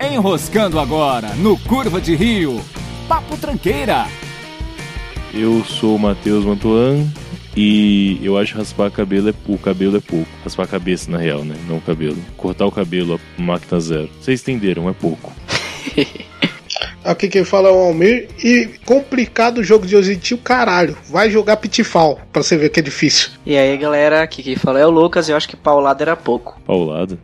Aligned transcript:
Enroscando 0.00 0.80
agora 0.80 1.34
no 1.34 1.58
Curva 1.58 2.00
de 2.00 2.16
Rio. 2.16 2.58
Papo 3.06 3.36
Tranqueira. 3.36 4.06
Eu 5.34 5.62
sou 5.62 5.96
o 5.96 5.98
Matheus 5.98 6.42
Mantuan 6.42 7.06
e 7.54 8.18
eu 8.22 8.38
acho 8.38 8.56
raspar 8.56 8.90
cabelo 8.90 9.28
é, 9.28 9.34
o 9.46 9.58
cabelo 9.58 9.98
é 9.98 10.00
pouco. 10.00 10.26
Raspar 10.42 10.64
a 10.64 10.68
cabeça, 10.68 11.10
na 11.10 11.18
real, 11.18 11.44
né? 11.44 11.54
Não 11.68 11.76
o 11.76 11.82
cabelo. 11.82 12.16
Cortar 12.34 12.64
o 12.64 12.72
cabelo, 12.72 13.20
a 13.38 13.42
máquina 13.42 13.78
zero. 13.78 14.08
Vocês 14.18 14.40
entenderam, 14.40 14.88
é 14.88 14.94
pouco. 14.94 15.30
Aqui 17.04 17.28
quem 17.28 17.44
fala 17.44 17.68
é 17.68 17.72
o 17.72 17.76
Almir. 17.76 18.28
E 18.42 18.68
complicado 18.84 19.58
o 19.58 19.64
jogo 19.64 19.86
de 19.86 19.96
hoje 19.96 20.20
o 20.32 20.38
caralho. 20.38 20.96
Vai 21.08 21.30
jogar 21.30 21.56
Pitfall 21.56 22.20
pra 22.32 22.42
você 22.42 22.56
ver 22.56 22.70
que 22.70 22.80
é 22.80 22.82
difícil. 22.82 23.30
E 23.44 23.56
aí, 23.56 23.76
galera, 23.76 24.22
aqui 24.22 24.42
quem 24.42 24.56
fala 24.56 24.78
é 24.78 24.86
o 24.86 24.90
Lucas 24.90 25.28
e 25.28 25.32
eu 25.32 25.36
acho 25.36 25.48
que 25.48 25.56
paulada 25.56 26.02
era 26.04 26.16
pouco. 26.16 26.60
Paulada? 26.66 27.18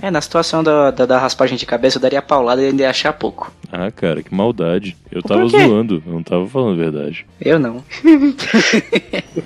É, 0.00 0.10
na 0.10 0.20
situação 0.20 0.62
da, 0.62 0.90
da, 0.90 1.06
da 1.06 1.18
raspagem 1.18 1.56
de 1.56 1.66
cabeça, 1.66 1.96
eu 1.98 2.02
daria 2.02 2.20
paulada 2.20 2.62
e 2.62 2.66
ainda 2.66 2.82
ia 2.82 2.90
achar 2.90 3.12
pouco. 3.12 3.52
Ah, 3.70 3.90
cara, 3.90 4.22
que 4.22 4.34
maldade. 4.34 4.96
Eu 5.10 5.22
tava 5.22 5.46
zoando, 5.46 6.02
eu 6.06 6.12
não 6.12 6.22
tava 6.22 6.46
falando 6.46 6.74
a 6.80 6.84
verdade. 6.84 7.26
Eu 7.40 7.58
não. 7.58 7.82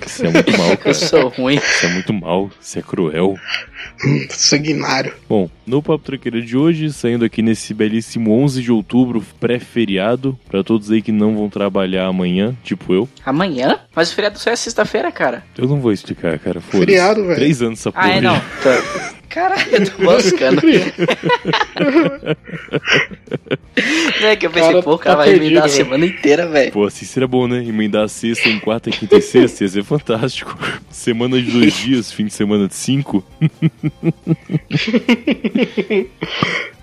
Você 0.01 0.27
é 0.27 0.31
muito 0.31 0.51
mal, 0.57 0.77
cara. 0.77 0.89
Eu 0.89 0.93
sou 0.93 1.29
ruim. 1.29 1.59
Você 1.59 1.85
é 1.85 1.89
muito 1.89 2.13
mal, 2.13 2.49
você 2.59 2.79
é 2.79 2.81
cruel. 2.81 3.35
Sanguinário. 4.29 5.13
Bom, 5.27 5.49
no 5.65 5.81
Papo 5.81 6.03
Tranqueira 6.03 6.41
de 6.41 6.55
hoje, 6.57 6.91
saindo 6.91 7.25
aqui 7.25 7.41
nesse 7.41 7.73
belíssimo 7.73 8.31
11 8.31 8.61
de 8.61 8.71
outubro, 8.71 9.23
pré-feriado, 9.39 10.37
pra 10.49 10.63
todos 10.63 10.91
aí 10.91 11.01
que 11.01 11.11
não 11.11 11.35
vão 11.35 11.49
trabalhar 11.49 12.05
amanhã, 12.05 12.55
tipo 12.63 12.93
eu. 12.93 13.09
Amanhã? 13.25 13.79
Mas 13.95 14.11
o 14.11 14.15
feriado 14.15 14.39
só 14.39 14.49
é 14.49 14.55
sexta-feira, 14.55 15.11
cara. 15.11 15.43
Eu 15.57 15.67
não 15.67 15.79
vou 15.79 15.91
explicar, 15.91 16.37
cara. 16.39 16.61
Foda-se. 16.61 16.85
Feriado, 16.85 17.23
velho. 17.23 17.35
Três 17.35 17.61
anos 17.61 17.79
essa 17.79 17.91
porra. 17.91 18.05
Ah, 18.05 18.09
é 18.11 18.21
não. 18.21 18.41
Tá. 19.29 19.35
Caralho, 19.35 19.69
eu 19.71 19.89
tô 19.89 20.03
moscando. 20.03 20.61
é 24.23 24.35
que 24.35 24.45
eu 24.45 24.51
pensei, 24.51 24.71
Cara, 24.71 24.83
pô, 24.83 24.93
o 24.93 24.97
tá 24.97 25.03
cara 25.03 25.15
vai 25.17 25.27
perdido, 25.27 25.45
emendar 25.45 25.63
a 25.63 25.67
velho. 25.67 25.77
semana 25.77 26.05
inteira, 26.05 26.47
velho. 26.47 26.71
Pô, 26.71 26.85
assim 26.85 27.05
seria 27.05 27.27
bom, 27.27 27.47
né? 27.47 27.63
Emendar 27.65 28.03
a 28.03 28.07
sexta 28.07 28.49
em 28.49 28.59
quarta, 28.59 28.89
quinta 28.89 29.17
e 29.17 29.21
sexta 29.21 29.63
ia 29.63 29.69
ser 29.69 29.83
fantástico. 29.83 30.57
Semana 30.89 31.39
de 31.41 31.51
dois 31.51 31.75
dias, 31.77 32.11
fim 32.11 32.25
de 32.25 32.33
semana 32.33 32.67
de 32.67 32.75
cinco. 32.75 33.23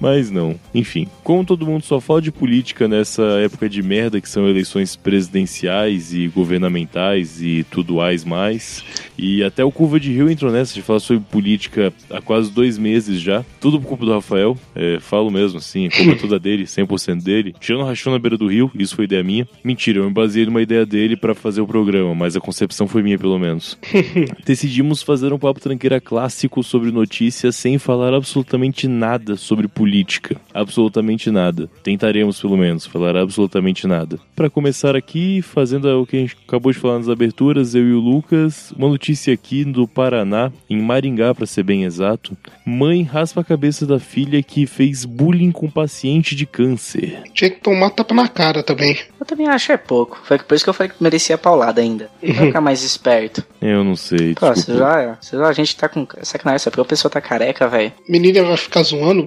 Mas 0.01 0.31
não. 0.31 0.59
Enfim, 0.75 1.09
como 1.23 1.45
todo 1.45 1.67
mundo 1.67 1.85
só 1.85 2.01
fala 2.01 2.23
de 2.23 2.31
política 2.31 2.87
nessa 2.87 3.23
época 3.41 3.69
de 3.69 3.83
merda 3.83 4.21
que 4.21 4.29
são 4.29 4.49
eleições 4.49 4.95
presidenciais 4.97 6.13
e 6.13 6.29
governamentais 6.29 7.43
e 7.43 7.65
tudo 7.71 7.95
mais 7.95 8.25
mais, 8.25 8.85
e 9.17 9.43
até 9.43 9.65
o 9.65 9.73
Curva 9.73 9.99
de 9.99 10.13
Rio 10.13 10.31
entrou 10.31 10.53
nessa 10.53 10.75
de 10.75 10.83
falar 10.83 11.01
sobre 11.01 11.25
política 11.31 11.93
há 12.11 12.21
quase 12.21 12.34
dois 12.43 12.79
meses 12.79 13.21
já. 13.21 13.45
Tudo 13.61 13.81
por 13.81 13.89
culpa 13.89 14.07
do 14.07 14.13
Rafael. 14.13 14.57
É, 14.75 14.99
falo 15.01 15.31
mesmo, 15.31 15.59
assim, 15.59 15.89
culpa 15.91 16.13
é 16.13 16.15
toda 16.15 16.39
dele, 16.39 16.65
100% 16.65 17.23
dele. 17.23 17.55
Tirando 17.61 17.85
rachou 17.85 18.13
na 18.13 18.19
beira 18.19 18.37
do 18.37 18.47
rio, 18.47 18.71
isso 18.75 18.97
foi 18.97 19.05
ideia 19.05 19.23
minha. 19.23 19.49
Mentira, 19.63 19.99
eu 19.99 20.05
me 20.05 20.11
baseei 20.11 20.47
numa 20.47 20.63
ideia 20.63 20.85
dele 20.87 21.17
pra 21.17 21.35
fazer 21.35 21.61
o 21.61 21.67
programa, 21.67 22.15
mas 22.15 22.37
a 22.37 22.41
concepção 22.41 22.87
foi 22.87 23.03
minha, 23.03 23.19
pelo 23.19 23.39
menos. 23.39 23.79
Decidimos 24.45 25.03
fazer 25.03 25.33
um 25.33 25.39
papo 25.39 25.61
tranqueira 25.61 26.01
clássico 26.01 26.63
sobre 26.63 26.91
notícias 26.91 27.57
sem 27.57 27.79
falar 27.79 28.15
absolutamente 28.15 28.87
nada 28.89 29.37
sobre 29.37 29.69
política. 29.69 30.37
Absolutamente 30.53 31.31
nada. 31.31 31.69
Tentaremos, 31.83 32.41
pelo 32.41 32.57
menos, 32.57 32.87
falar 32.87 33.17
absolutamente 33.17 33.87
nada. 33.87 34.19
Pra 34.35 34.51
começar 34.51 34.97
aqui, 34.97 35.43
fazendo 35.43 35.89
o 36.01 36.07
que 36.07 36.17
a 36.17 36.21
gente 36.21 36.37
acabou 36.47 36.73
de 36.73 36.79
falar 36.79 36.99
nas 36.99 37.09
aberturas, 37.09 37.75
eu 37.75 37.89
e 37.89 37.93
o 37.93 38.01
Lucas, 38.01 38.73
uma 38.77 38.89
notícia 38.89 39.35
aqui 39.35 39.65
do 39.65 39.87
Paraná, 39.87 40.53
em 40.69 40.81
Maringá, 40.81 41.35
pra 41.35 41.47
ser 41.47 41.63
bem 41.63 41.85
exato. 41.85 42.24
Mãe 42.65 43.03
raspa 43.03 43.41
a 43.41 43.45
cabeça 43.45 43.87
da 43.87 43.99
filha 43.99 44.43
que 44.43 44.67
fez 44.67 45.05
bullying 45.05 45.51
com 45.51 45.69
paciente 45.69 46.35
de 46.35 46.47
câncer. 46.47 47.23
Tinha 47.33 47.51
que 47.51 47.61
tomar 47.61 47.91
tapa 47.91 48.15
na 48.15 48.29
cara 48.29 48.63
também. 48.63 48.97
Eu 49.19 49.27
também 49.27 49.49
acho 49.49 49.73
é 49.73 49.77
pouco. 49.77 50.21
Foi 50.25 50.39
por 50.39 50.55
isso 50.55 50.65
que 50.65 50.71
eu 50.71 50.75
falei 50.75 50.93
que 50.93 51.03
merecia 51.03 51.37
paulada 51.37 51.81
ainda. 51.81 52.11
Vai 52.23 52.47
ficar 52.47 52.61
mais 52.61 52.83
esperto. 52.83 53.45
Eu 53.61 53.83
não 53.83 53.97
sei. 53.97 54.35
Pô, 54.35 54.49
você 54.49 54.77
já, 54.77 55.17
você 55.21 55.37
já, 55.37 55.49
a 55.49 55.53
gente 55.53 55.77
tá 55.77 55.89
com 55.89 56.07
sacanagem, 56.23 56.59
só 56.59 56.71
porque 56.71 56.83
a 56.83 56.85
pessoa 56.85 57.11
tá 57.11 57.21
careca, 57.21 57.69
velho. 57.69 57.93
Menina 58.09 58.43
vai 58.43 58.57
ficar 58.57 58.83
zoando, 58.83 59.27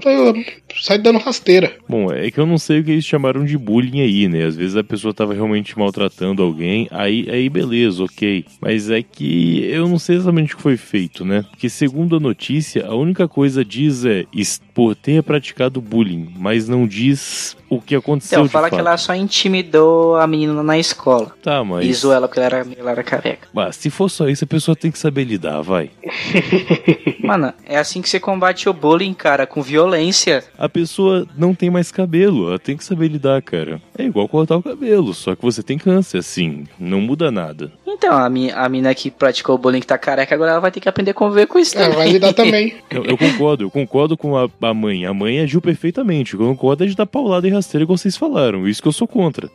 sai 0.81 0.97
dando 0.97 1.19
rasteira. 1.19 1.75
Bom, 1.89 2.11
é 2.11 2.29
que 2.29 2.39
eu 2.39 2.45
não 2.45 2.57
sei 2.57 2.79
o 2.79 2.83
que 2.83 2.91
eles 2.91 3.05
chamaram 3.05 3.43
de 3.43 3.57
bullying 3.57 4.01
aí, 4.01 4.27
né? 4.27 4.45
Às 4.45 4.55
vezes 4.55 4.75
a 4.75 4.83
pessoa 4.83 5.13
tava 5.13 5.33
realmente 5.33 5.77
maltratando 5.77 6.43
alguém, 6.43 6.87
aí, 6.91 7.27
aí 7.29 7.49
beleza, 7.49 8.03
ok. 8.03 8.45
Mas 8.61 8.89
é 8.89 9.01
que 9.01 9.65
eu 9.65 9.87
não 9.87 9.97
sei 9.97 10.17
exatamente 10.17 10.53
o 10.53 10.57
que 10.57 10.63
foi 10.63 10.77
feito, 10.77 11.25
né? 11.25 11.43
Porque 11.49 11.69
segundo 11.69 12.15
a 12.15 12.19
notícia, 12.19 12.86
a 12.87 12.95
única 12.95 13.27
coisa 13.27 13.63
diz 13.65 14.05
é 14.05 14.25
por 14.73 14.95
ter 14.95 15.21
praticado 15.23 15.81
bullying, 15.81 16.33
mas 16.37 16.67
não 16.69 16.87
diz 16.87 17.57
o 17.69 17.81
que 17.81 17.95
aconteceu 17.95 18.37
Então, 18.37 18.45
de 18.45 18.51
fala 18.51 18.67
fato. 18.67 18.75
que 18.75 18.79
ela 18.79 18.95
só 18.97 19.13
intimidou 19.13 20.15
a 20.15 20.25
menina 20.25 20.63
na 20.63 20.77
escola. 20.77 21.31
Tá, 21.41 21.63
mas... 21.63 21.85
E 21.85 21.93
zoou 21.93 22.13
ela 22.13 22.27
porque 22.27 22.39
ela 22.39 22.45
era, 22.45 22.67
ela 22.77 22.91
era 22.91 23.03
careca. 23.03 23.47
Ah, 23.55 23.71
se 23.71 23.89
for 23.89 24.09
só 24.09 24.29
isso, 24.29 24.43
a 24.43 24.47
pessoa 24.47 24.75
tem 24.75 24.89
que 24.91 24.97
saber 24.99 25.23
lidar, 25.25 25.61
vai. 25.61 25.89
Mano, 27.23 27.53
é 27.65 27.77
assim 27.77 28.01
que 28.01 28.09
você 28.09 28.19
combate 28.19 28.69
o 28.69 28.73
bullying, 28.73 29.13
cara, 29.13 29.45
com 29.45 29.61
violência. 29.61 30.43
A 30.57 30.69
pessoa 30.69 31.27
não 31.37 31.53
tem 31.53 31.69
mais 31.69 31.91
cabelo, 31.91 32.47
ela 32.47 32.59
tem 32.59 32.77
que 32.77 32.83
saber 32.83 33.07
lidar, 33.09 33.41
cara. 33.41 33.81
É 33.97 34.03
igual 34.03 34.27
cortar 34.29 34.55
o 34.55 34.63
cabelo, 34.63 35.13
só 35.13 35.35
que 35.35 35.41
você 35.41 35.61
tem 35.61 35.77
câncer, 35.77 36.19
assim, 36.19 36.65
não 36.79 37.01
muda 37.01 37.29
nada. 37.31 37.71
Então, 37.85 38.15
a, 38.15 38.29
mi, 38.29 38.51
a 38.51 38.69
mina 38.69 38.93
que 38.93 39.09
praticou 39.11 39.55
o 39.55 39.57
bullying 39.57 39.79
que 39.81 39.87
tá 39.87 39.97
careca, 39.97 40.33
agora 40.35 40.51
ela 40.51 40.59
vai 40.59 40.71
ter 40.71 40.79
que 40.79 40.87
aprender 40.87 41.11
a 41.11 41.13
conviver 41.15 41.47
com 41.47 41.57
isso 41.59 41.73
também. 41.73 41.97
vai 41.97 42.09
lidar 42.09 42.33
também. 42.33 42.75
Eu, 42.89 43.03
eu 43.03 43.17
concordo, 43.17 43.63
eu 43.65 43.71
concordo 43.71 44.17
com 44.17 44.37
a, 44.37 44.49
a 44.61 44.73
mãe. 44.73 45.05
A 45.05 45.13
mãe 45.13 45.39
agiu 45.39 45.61
perfeitamente. 45.61 46.35
O 46.35 46.37
que 46.37 46.43
eu 46.43 46.49
concordo 46.49 46.83
é 46.83 46.87
de 46.87 46.95
dar 46.95 47.05
paulada 47.05 47.47
e 47.47 47.51
rasteira, 47.51 47.83
igual 47.83 47.97
vocês 47.97 48.15
falaram. 48.15 48.67
Isso 48.67 48.81
que 48.81 48.87
eu 48.87 48.93
sou 48.93 49.07
contra. 49.07 49.49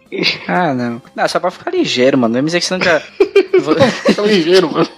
Ah, 0.46 0.74
não. 0.74 1.02
Não, 1.14 1.28
só 1.28 1.40
pra 1.40 1.50
ficar 1.50 1.70
ligeiro, 1.70 2.18
mano. 2.18 2.34
Não 2.34 2.42
me 2.42 2.46
dizer 2.46 2.60
que 2.60 2.66
você 2.66 2.74
nunca... 2.74 3.02
Fica 4.06 4.22
ligeiro, 4.22 4.70
mano. 4.72 4.88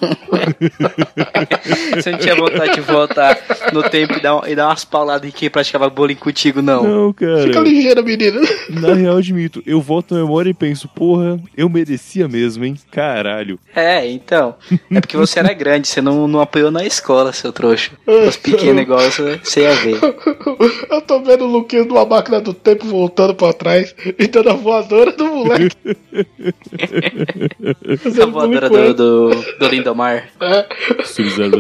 você 1.94 2.10
não 2.10 2.18
tinha 2.18 2.34
vontade 2.34 2.74
de 2.74 2.80
voltar 2.80 3.38
no 3.72 3.82
tempo 3.82 4.14
e 4.14 4.20
dar, 4.20 4.48
e 4.48 4.54
dar 4.54 4.68
umas 4.68 4.84
pauladas 4.84 5.28
em 5.28 5.32
quem 5.32 5.50
praticava 5.50 5.90
bullying 5.90 6.14
contigo, 6.14 6.62
não. 6.62 6.82
Não, 6.82 7.12
cara. 7.12 7.42
Fica 7.42 7.60
ligeiro, 7.60 8.02
menina. 8.04 8.40
Na 8.70 8.94
real, 8.94 9.16
admito. 9.16 9.62
Eu 9.66 9.80
volto 9.80 10.14
na 10.14 10.22
memória 10.22 10.50
e 10.50 10.54
penso, 10.54 10.88
porra, 10.88 11.38
eu 11.56 11.68
merecia 11.68 12.28
mesmo, 12.28 12.64
hein? 12.64 12.76
Caralho. 12.90 13.58
É, 13.74 14.08
então. 14.08 14.54
É 14.90 15.00
porque 15.00 15.16
você 15.16 15.38
era 15.40 15.52
grande, 15.52 15.88
você 15.88 16.00
não, 16.00 16.26
não 16.26 16.40
apoiou 16.40 16.70
na 16.70 16.84
escola, 16.84 17.32
seu 17.32 17.52
trouxa. 17.52 17.92
Os 18.28 18.36
pequenos 18.36 18.82
igual 18.82 19.00
você, 19.00 19.40
você 19.42 19.60
ia 19.62 19.74
ver. 19.74 19.98
Eu 20.90 21.00
tô 21.02 21.20
vendo 21.20 21.44
o 21.44 21.48
Luquinhas 21.48 21.86
numa 21.86 22.04
máquina 22.04 22.40
do 22.40 22.54
tempo 22.54 22.86
voltando 22.86 23.34
pra 23.34 23.52
trás 23.52 23.94
e 24.18 24.26
dando 24.26 24.50
a 24.50 24.54
voadora 24.54 25.12
do 25.12 25.24
moleque. 25.26 25.76
A 28.22 28.26
voadora 28.26 28.68
do, 28.68 28.94
do, 28.94 29.58
do 29.58 29.68
Lindomar. 29.68 30.28
É, 30.40 30.66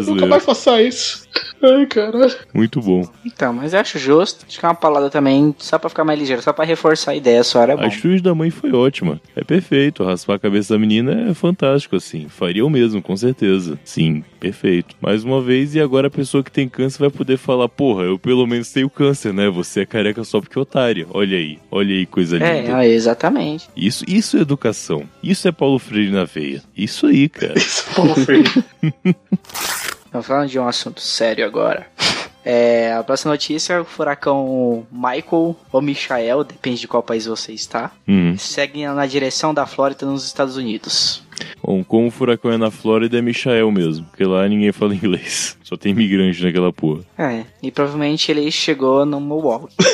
nunca 0.06 0.26
mais 0.26 0.44
faça 0.44 0.80
isso. 0.80 1.23
Ai, 1.62 1.86
caralho. 1.86 2.34
Muito 2.52 2.80
bom. 2.80 3.08
Então, 3.24 3.52
mas 3.52 3.72
eu 3.72 3.80
acho 3.80 3.98
justo. 3.98 4.44
Acho 4.46 4.58
que 4.60 4.64
é 4.64 4.68
uma 4.68 4.74
paulada 4.74 5.08
também, 5.08 5.54
só 5.58 5.78
pra 5.78 5.88
ficar 5.88 6.04
mais 6.04 6.18
ligeiro, 6.18 6.42
só 6.42 6.52
pra 6.52 6.64
reforçar 6.64 7.12
a 7.12 7.16
ideia, 7.16 7.42
só 7.42 7.62
era 7.62 7.72
A 7.72 7.76
bom. 7.76 7.84
atitude 7.84 8.22
da 8.22 8.34
mãe 8.34 8.50
foi 8.50 8.72
ótima. 8.72 9.20
É 9.34 9.42
perfeito. 9.42 10.04
Raspar 10.04 10.34
a 10.34 10.38
cabeça 10.38 10.74
da 10.74 10.78
menina 10.78 11.30
é 11.30 11.34
fantástico, 11.34 11.96
assim. 11.96 12.28
Faria 12.28 12.64
o 12.64 12.70
mesmo, 12.70 13.00
com 13.00 13.16
certeza. 13.16 13.78
Sim, 13.84 14.22
perfeito. 14.38 14.94
Mais 15.00 15.24
uma 15.24 15.40
vez, 15.40 15.74
e 15.74 15.80
agora 15.80 16.08
a 16.08 16.10
pessoa 16.10 16.44
que 16.44 16.50
tem 16.52 16.68
câncer 16.68 16.98
vai 16.98 17.10
poder 17.10 17.36
falar: 17.38 17.68
Porra, 17.68 18.02
eu 18.04 18.18
pelo 18.18 18.46
menos 18.46 18.70
tenho 18.70 18.90
câncer, 18.90 19.32
né? 19.32 19.48
Você 19.48 19.80
é 19.80 19.86
careca 19.86 20.22
só 20.24 20.40
porque 20.40 20.58
é 20.58 20.62
otária. 20.62 21.06
Olha 21.10 21.38
aí, 21.38 21.58
olha 21.70 21.94
aí, 21.94 22.04
coisa 22.06 22.36
linda. 22.36 22.46
É, 22.82 22.86
é, 22.86 22.88
exatamente. 22.90 23.68
Isso, 23.76 24.04
isso 24.06 24.36
é 24.36 24.40
educação. 24.40 25.04
Isso 25.22 25.48
é 25.48 25.52
Paulo 25.52 25.78
Freire 25.78 26.10
na 26.10 26.24
veia. 26.24 26.62
Isso 26.76 27.06
aí, 27.06 27.28
cara. 27.28 27.54
Isso, 27.58 27.84
Paulo 27.94 28.14
Freire. 28.14 28.50
Então, 30.14 30.22
falando 30.22 30.48
de 30.48 30.60
um 30.60 30.68
assunto 30.68 31.00
sério 31.00 31.44
agora. 31.44 31.88
É, 32.46 32.92
a 32.92 33.02
próxima 33.02 33.32
notícia, 33.32 33.80
o 33.80 33.86
furacão 33.86 34.86
Michael 34.92 35.56
ou 35.72 35.80
Michael, 35.80 36.44
depende 36.44 36.78
de 36.82 36.86
qual 36.86 37.02
país 37.02 37.24
você 37.24 37.52
está, 37.52 37.90
Hum. 38.06 38.36
segue 38.36 38.84
na 38.86 39.06
direção 39.06 39.54
da 39.54 39.64
Flórida 39.64 40.04
nos 40.04 40.26
Estados 40.26 40.54
Unidos. 40.58 41.22
Bom, 41.62 41.82
como 41.82 42.08
o 42.08 42.10
furacão 42.10 42.52
é 42.52 42.58
na 42.58 42.70
Flórida, 42.70 43.16
é 43.18 43.22
Michael 43.22 43.70
mesmo. 43.70 44.04
Porque 44.10 44.24
lá 44.26 44.46
ninguém 44.46 44.72
fala 44.72 44.92
inglês. 44.94 45.56
Só 45.62 45.74
tem 45.74 45.92
imigrante 45.92 46.42
naquela 46.44 46.70
porra. 46.70 47.00
É, 47.16 47.44
e 47.62 47.70
provavelmente 47.70 48.30
ele 48.30 48.50
chegou 48.52 49.06
no 49.06 49.18
Milwaukee. 49.22 49.74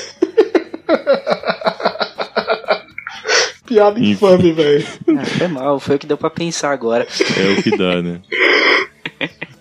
Piada 3.65 4.01
infame, 4.01 4.51
velho. 4.53 4.85
Ah, 5.17 5.25
foi 5.25 5.47
mal, 5.47 5.79
foi 5.79 5.95
o 5.95 5.99
que 6.01 6.07
deu 6.09 6.17
pra 6.19 6.29
pensar 6.29 6.73
agora. 6.73 7.07
É 7.39 7.53
o 7.53 7.63
que 7.63 7.71
dá, 7.77 8.03
né? 8.03 8.21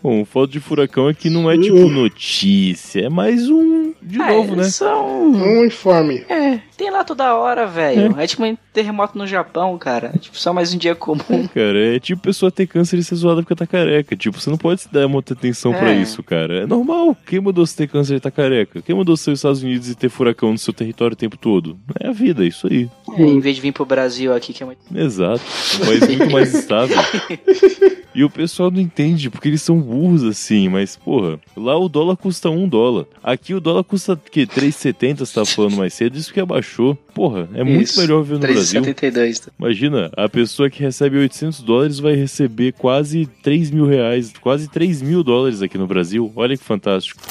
Bom, 0.09 0.21
o 0.21 0.25
foto 0.25 0.49
de 0.49 0.59
furacão 0.59 1.07
aqui 1.07 1.29
não 1.29 1.51
é 1.51 1.55
tipo 1.55 1.87
notícia, 1.87 3.01
é 3.01 3.09
mais 3.09 3.47
um. 3.47 3.93
De 4.01 4.19
Ah, 4.19 4.31
novo, 4.31 4.55
né? 4.55 4.63
São... 4.63 5.33
Um 5.33 5.63
informe. 5.65 6.25
É, 6.27 6.59
tem 6.75 6.89
lá 6.89 7.03
toda 7.03 7.35
hora, 7.35 7.67
velho. 7.67 8.19
É. 8.19 8.25
tipo 8.25 8.41
uma 8.43 8.57
terremoto 8.73 9.15
no 9.15 9.27
Japão, 9.27 9.77
cara. 9.77 10.11
Tipo, 10.19 10.35
só 10.39 10.51
mais 10.51 10.73
um 10.73 10.77
dia 10.79 10.95
comum. 10.95 11.19
Cara, 11.53 11.95
é 11.95 11.99
tipo 11.99 12.21
pessoa 12.21 12.49
ter 12.49 12.65
câncer 12.65 12.97
e 12.97 13.03
ser 13.03 13.15
zoada 13.15 13.41
porque 13.43 13.53
tá 13.53 13.67
careca. 13.67 14.15
Tipo, 14.15 14.39
você 14.39 14.49
não 14.49 14.57
pode 14.57 14.81
se 14.81 14.91
dar 14.91 15.07
muita 15.07 15.33
atenção 15.33 15.73
pra 15.73 15.91
É. 15.91 16.01
isso, 16.01 16.23
cara. 16.23 16.61
É 16.63 16.65
normal. 16.65 17.15
Quem 17.27 17.39
mandou 17.41 17.65
você 17.65 17.75
ter 17.75 17.87
câncer 17.87 18.15
e 18.15 18.19
tá 18.19 18.31
careca? 18.31 18.81
Quem 18.81 18.95
mandou 18.95 19.15
você 19.17 19.29
ir 19.29 19.33
aos 19.33 19.39
Estados 19.39 19.61
Unidos 19.63 19.89
e 19.89 19.95
ter 19.95 20.09
furacão 20.09 20.53
no 20.53 20.57
seu 20.57 20.73
território 20.73 21.13
o 21.13 21.17
tempo 21.17 21.37
todo? 21.37 21.77
É 21.99 22.07
a 22.07 22.11
vida, 22.11 22.43
é 22.43 22.47
isso 22.47 22.67
aí. 22.67 22.89
É, 23.17 23.21
em 23.21 23.39
vez 23.39 23.57
de 23.57 23.61
vir 23.61 23.73
pro 23.73 23.85
Brasil 23.85 24.33
aqui, 24.33 24.53
que 24.53 24.63
é 24.63 24.65
muito. 24.65 24.79
Exato. 24.95 25.41
Um 25.81 25.85
país 25.85 26.07
muito 26.17 26.31
mais 26.31 26.53
estável. 26.55 26.97
E 28.19 28.23
o 28.25 28.29
pessoal 28.29 28.69
não 28.69 28.81
entende, 28.81 29.29
porque 29.29 29.47
eles 29.47 29.61
são 29.61 29.79
burros 29.79 30.25
assim, 30.25 30.67
mas, 30.67 30.97
porra, 30.97 31.39
lá 31.55 31.79
o 31.79 31.87
dólar 31.87 32.17
custa 32.17 32.49
um 32.49 32.67
dólar. 32.67 33.05
Aqui 33.23 33.53
o 33.53 33.61
dólar 33.61 33.81
custa, 33.81 34.11
o 34.11 34.17
quê? 34.17 34.45
3,70, 34.45 35.19
você 35.19 35.33
tava 35.35 35.45
falando 35.45 35.77
mais 35.77 35.93
cedo, 35.93 36.17
isso 36.17 36.33
que 36.33 36.41
abaixou. 36.41 36.95
Porra, 37.13 37.47
é 37.53 37.63
muito 37.63 37.83
Isso, 37.83 38.01
melhor 38.01 38.21
viver 38.21 38.33
no 38.33 38.39
Brasil. 38.41 38.81
3,72. 38.81 39.39
tá? 39.45 39.51
Imagina, 39.57 40.11
a 40.17 40.27
pessoa 40.27 40.69
que 40.69 40.81
recebe 40.81 41.17
800 41.17 41.61
dólares 41.61 41.99
vai 41.99 42.13
receber 42.13 42.73
quase 42.73 43.25
3 43.41 43.71
mil 43.71 43.85
reais, 43.85 44.33
quase 44.41 44.67
3 44.67 45.01
mil 45.01 45.23
dólares 45.23 45.61
aqui 45.61 45.77
no 45.77 45.87
Brasil. 45.87 46.29
Olha 46.35 46.57
que 46.57 46.63
fantástico. 46.65 47.21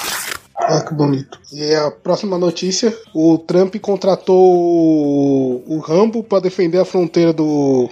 Ah, 0.60 0.80
que 0.82 0.92
bonito. 0.92 1.38
E 1.52 1.74
a 1.74 1.90
próxima 1.90 2.36
notícia: 2.36 2.94
o 3.14 3.38
Trump 3.38 3.76
contratou 3.76 4.36
o- 5.66 5.78
Rambo 5.78 6.22
para 6.22 6.40
defender 6.42 6.78
a 6.78 6.84
fronteira 6.84 7.32
do 7.32 7.88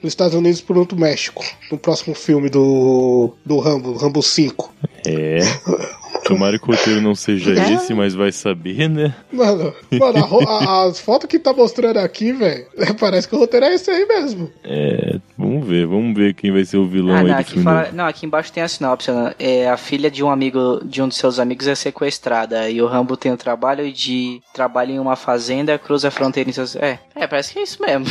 dos 0.00 0.08
Estados 0.12 0.34
Unidos 0.34 0.60
por 0.60 0.76
outro 0.76 0.98
México. 0.98 1.44
No 1.70 1.78
próximo 1.78 2.14
filme 2.14 2.48
do, 2.48 3.32
do 3.44 3.58
Rambo, 3.58 3.92
Rambo 3.96 4.22
5. 4.22 4.72
É. 5.06 5.38
Tomara 6.24 6.58
que 6.58 6.64
o 6.64 6.72
roteiro 6.72 7.00
não 7.00 7.14
seja 7.14 7.52
esse, 7.72 7.92
mas 7.94 8.14
vai 8.14 8.30
saber, 8.30 8.88
né? 8.88 9.14
Mano, 9.32 9.74
mano 9.98 10.18
a 10.48 10.52
a- 10.52 10.84
as 10.86 11.00
fotos 11.00 11.28
que 11.28 11.38
tá 11.38 11.52
mostrando 11.52 11.96
aqui, 11.98 12.32
velho, 12.32 12.66
parece 13.00 13.28
que 13.28 13.34
o 13.34 13.38
roteiro 13.38 13.66
é 13.66 13.74
esse 13.74 13.90
aí 13.90 14.06
mesmo. 14.06 14.50
É, 14.62 15.18
vamos 15.36 15.66
ver, 15.66 15.86
vamos 15.86 16.16
ver 16.16 16.34
quem 16.34 16.52
vai 16.52 16.64
ser 16.64 16.76
o 16.76 16.86
vilão 16.86 17.14
Ah, 17.16 17.18
aí 17.20 17.26
não, 17.26 17.34
do 17.34 17.40
aqui, 17.40 17.50
filme. 17.50 17.64
fala, 17.64 17.90
não, 17.92 18.06
aqui 18.06 18.24
embaixo 18.26 18.52
tem 18.52 18.62
a 18.62 18.68
sinopse, 18.68 19.10
né? 19.10 19.34
É, 19.38 19.68
a 19.68 19.76
filha 19.76 20.10
de 20.10 20.22
um 20.22 20.30
amigo, 20.30 20.80
de 20.84 21.02
um 21.02 21.08
de 21.08 21.14
seus 21.16 21.38
amigos 21.40 21.66
é 21.66 21.74
sequestrada 21.74 22.70
e 22.70 22.80
o 22.80 22.86
Rambo 22.86 23.16
tem 23.16 23.32
o 23.32 23.36
trabalho 23.36 23.90
de 23.92 24.40
trabalha 24.54 24.92
em 24.92 24.98
uma 25.00 25.16
fazenda, 25.16 25.78
cruza 25.78 26.08
a 26.08 26.10
fronteira 26.10 26.48
em 26.48 26.52
seus... 26.52 26.76
É, 26.76 27.00
é, 27.16 27.26
parece 27.26 27.52
que 27.52 27.58
é 27.58 27.62
isso 27.62 27.78
mesmo. 27.82 28.06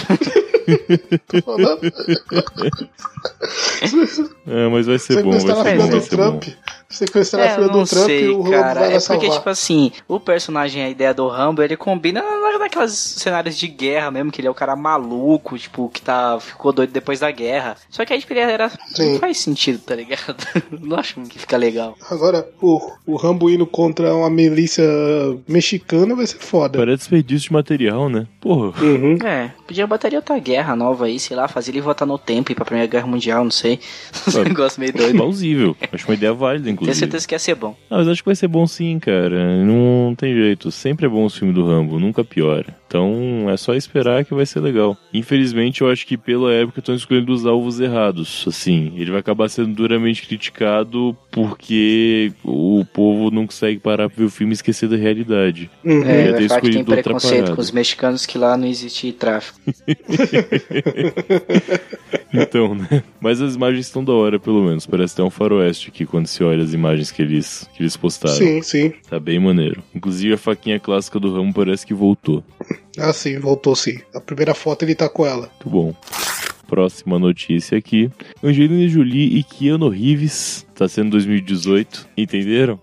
Tô 1.27 1.41
falando. 1.41 1.81
É, 4.47 4.67
mas 4.69 4.85
vai 4.87 4.99
ser 4.99 5.21
bom, 5.23 5.31
vai 5.31 5.39
ser 5.41 5.77
bom, 5.77 5.87
vai 5.87 6.01
ser 6.01 6.15
bom. 6.17 6.39
Sequestrar 6.91 7.41
a 7.43 7.45
É, 7.45 7.53
filha 7.55 7.63
eu 7.65 7.67
não 7.71 7.83
do 7.83 7.89
Trump 7.89 8.05
sei, 8.05 8.25
e 8.25 8.29
o 8.29 8.41
Rambo 8.41 8.51
cara. 8.57 8.79
vai 8.81 8.89
É 8.89 8.91
porque, 8.91 8.99
salvar. 9.01 9.31
tipo 9.31 9.49
assim, 9.49 9.91
o 10.07 10.19
personagem, 10.19 10.83
a 10.83 10.89
ideia 10.89 11.13
do 11.13 11.27
Rambo, 11.27 11.61
ele 11.63 11.75
combina 11.77 12.21
na- 12.21 12.59
naquelas 12.59 12.91
cenários 12.93 13.57
de 13.57 13.67
guerra 13.67 14.11
mesmo, 14.11 14.31
que 14.31 14.41
ele 14.41 14.47
é 14.47 14.51
o 14.51 14.55
cara 14.55 14.75
maluco, 14.75 15.57
tipo, 15.57 15.89
que 15.89 16.01
tá, 16.01 16.38
ficou 16.39 16.71
doido 16.71 16.91
depois 16.91 17.19
da 17.21 17.31
guerra. 17.31 17.75
Só 17.89 18.05
que 18.05 18.13
aí, 18.13 18.19
tipo, 18.19 18.33
ele 18.33 18.39
era... 18.41 18.69
Sim. 18.93 19.13
Não 19.13 19.19
faz 19.19 19.38
sentido, 19.39 19.79
tá 19.79 19.95
ligado? 19.95 20.35
não 20.79 20.97
acho 20.97 21.15
que 21.21 21.39
fica 21.39 21.57
legal. 21.57 21.95
Agora, 22.09 22.47
o, 22.61 22.79
o 23.05 23.15
Rambo 23.15 23.49
indo 23.49 23.65
contra 23.65 24.13
uma 24.13 24.29
milícia 24.29 24.83
mexicana 25.47 26.15
vai 26.15 26.27
ser 26.27 26.39
foda. 26.39 26.77
Parece 26.79 26.97
desperdício 26.99 27.47
de 27.49 27.53
material, 27.53 28.09
né? 28.09 28.27
Porra. 28.39 28.73
Uhum. 28.83 29.17
É, 29.25 29.51
podia 29.67 29.85
bater 29.87 30.13
outra 30.15 30.37
guerra 30.39 30.75
nova 30.75 31.05
aí, 31.05 31.19
sei 31.19 31.35
lá, 31.35 31.47
fazer 31.47 31.71
ele 31.71 31.81
voltar 31.81 32.05
no 32.05 32.17
tempo 32.17 32.51
e 32.51 32.53
ir 32.53 32.55
pra 32.55 32.65
Primeira 32.65 32.89
Guerra 32.89 33.07
Mundial, 33.07 33.44
não 33.44 33.51
sei. 33.51 33.79
Um 34.41 34.44
negócio 34.44 34.79
meio 34.79 34.94
doido. 34.94 35.15
Plausível. 35.17 35.75
Acho 35.91 36.07
uma 36.07 36.13
ideia 36.15 36.33
válida, 36.33 36.69
Tenho 36.81 36.89
inclusive. 36.89 37.00
certeza 37.06 37.28
que 37.28 37.36
ia 37.36 37.39
ser 37.39 37.56
bom. 37.56 37.75
Ah, 37.89 37.98
mas 37.98 38.07
acho 38.07 38.22
que 38.24 38.30
vai 38.30 38.36
ser 38.36 38.48
bom 38.48 38.66
sim, 38.66 38.98
cara. 39.00 39.63
Não 39.63 40.16
tem 40.16 40.33
jeito. 40.33 40.72
Sempre 40.72 41.06
é 41.06 41.10
bom 41.10 41.25
o 41.25 41.30
filme 41.30 41.54
do 41.54 41.66
Rambo, 41.66 42.00
nunca 42.00 42.24
piora. 42.24 42.75
Então 42.91 43.49
é 43.49 43.55
só 43.55 43.73
esperar 43.73 44.25
que 44.25 44.33
vai 44.33 44.45
ser 44.45 44.59
legal. 44.59 44.97
Infelizmente, 45.13 45.79
eu 45.79 45.89
acho 45.89 46.05
que 46.05 46.17
pela 46.17 46.51
época 46.51 46.81
estão 46.81 46.93
escolhendo 46.93 47.31
os 47.31 47.45
alvos 47.45 47.79
errados. 47.79 48.43
Assim, 48.45 48.91
ele 48.97 49.11
vai 49.11 49.21
acabar 49.21 49.47
sendo 49.47 49.73
duramente 49.73 50.27
criticado 50.27 51.15
porque 51.31 52.33
o 52.43 52.83
povo 52.93 53.31
não 53.31 53.45
consegue 53.45 53.79
parar 53.79 54.09
pra 54.09 54.17
ver 54.17 54.25
o 54.25 54.29
filme 54.29 54.51
e 54.51 54.55
esquecer 54.55 54.89
da 54.89 54.97
realidade. 54.97 55.71
Uhum. 55.85 56.03
É, 56.03 56.33
ter 56.33 56.35
vai 56.39 56.47
falar 56.49 56.61
que 56.61 56.71
tem 56.71 56.83
preconceito 56.83 57.55
com 57.55 57.61
os 57.61 57.71
mexicanos 57.71 58.25
que 58.25 58.38
lá 58.38 58.57
não 58.57 58.67
existe 58.67 59.09
tráfico. 59.13 59.57
Então, 62.33 62.73
né? 62.73 63.03
Mas 63.19 63.41
as 63.41 63.55
imagens 63.55 63.85
estão 63.85 64.03
da 64.03 64.13
hora, 64.13 64.39
pelo 64.39 64.63
menos. 64.63 64.85
Parece 64.85 65.13
até 65.13 65.23
um 65.23 65.29
faroeste 65.29 65.89
aqui 65.89 66.05
quando 66.05 66.27
se 66.27 66.44
olha 66.44 66.63
as 66.63 66.73
imagens 66.73 67.11
que 67.11 67.21
eles, 67.21 67.69
que 67.75 67.83
eles 67.83 67.97
postaram. 67.97 68.35
Sim, 68.35 68.61
sim. 68.61 68.94
Tá 69.09 69.19
bem 69.19 69.39
maneiro. 69.39 69.83
Inclusive 69.94 70.33
a 70.33 70.37
faquinha 70.37 70.79
clássica 70.79 71.19
do 71.19 71.33
Rambo 71.33 71.53
parece 71.53 71.85
que 71.85 71.94
voltou. 71.94 72.44
Ah, 72.97 73.13
sim, 73.13 73.39
voltou 73.39 73.75
sim. 73.75 73.99
A 74.13 74.19
primeira 74.19 74.53
foto 74.53 74.83
ele 74.83 74.95
tá 74.95 75.07
com 75.07 75.25
ela. 75.25 75.49
Muito 75.63 75.69
bom. 75.69 75.95
Próxima 76.67 77.19
notícia 77.19 77.77
aqui. 77.77 78.09
Angelina 78.43 78.88
Jolie 78.88 79.38
e 79.38 79.43
Keanu 79.43 79.89
Reeves. 79.89 80.65
Tá 80.81 80.88
sendo 80.88 81.12
2018. 81.12 82.07
Entenderam? 82.18 82.80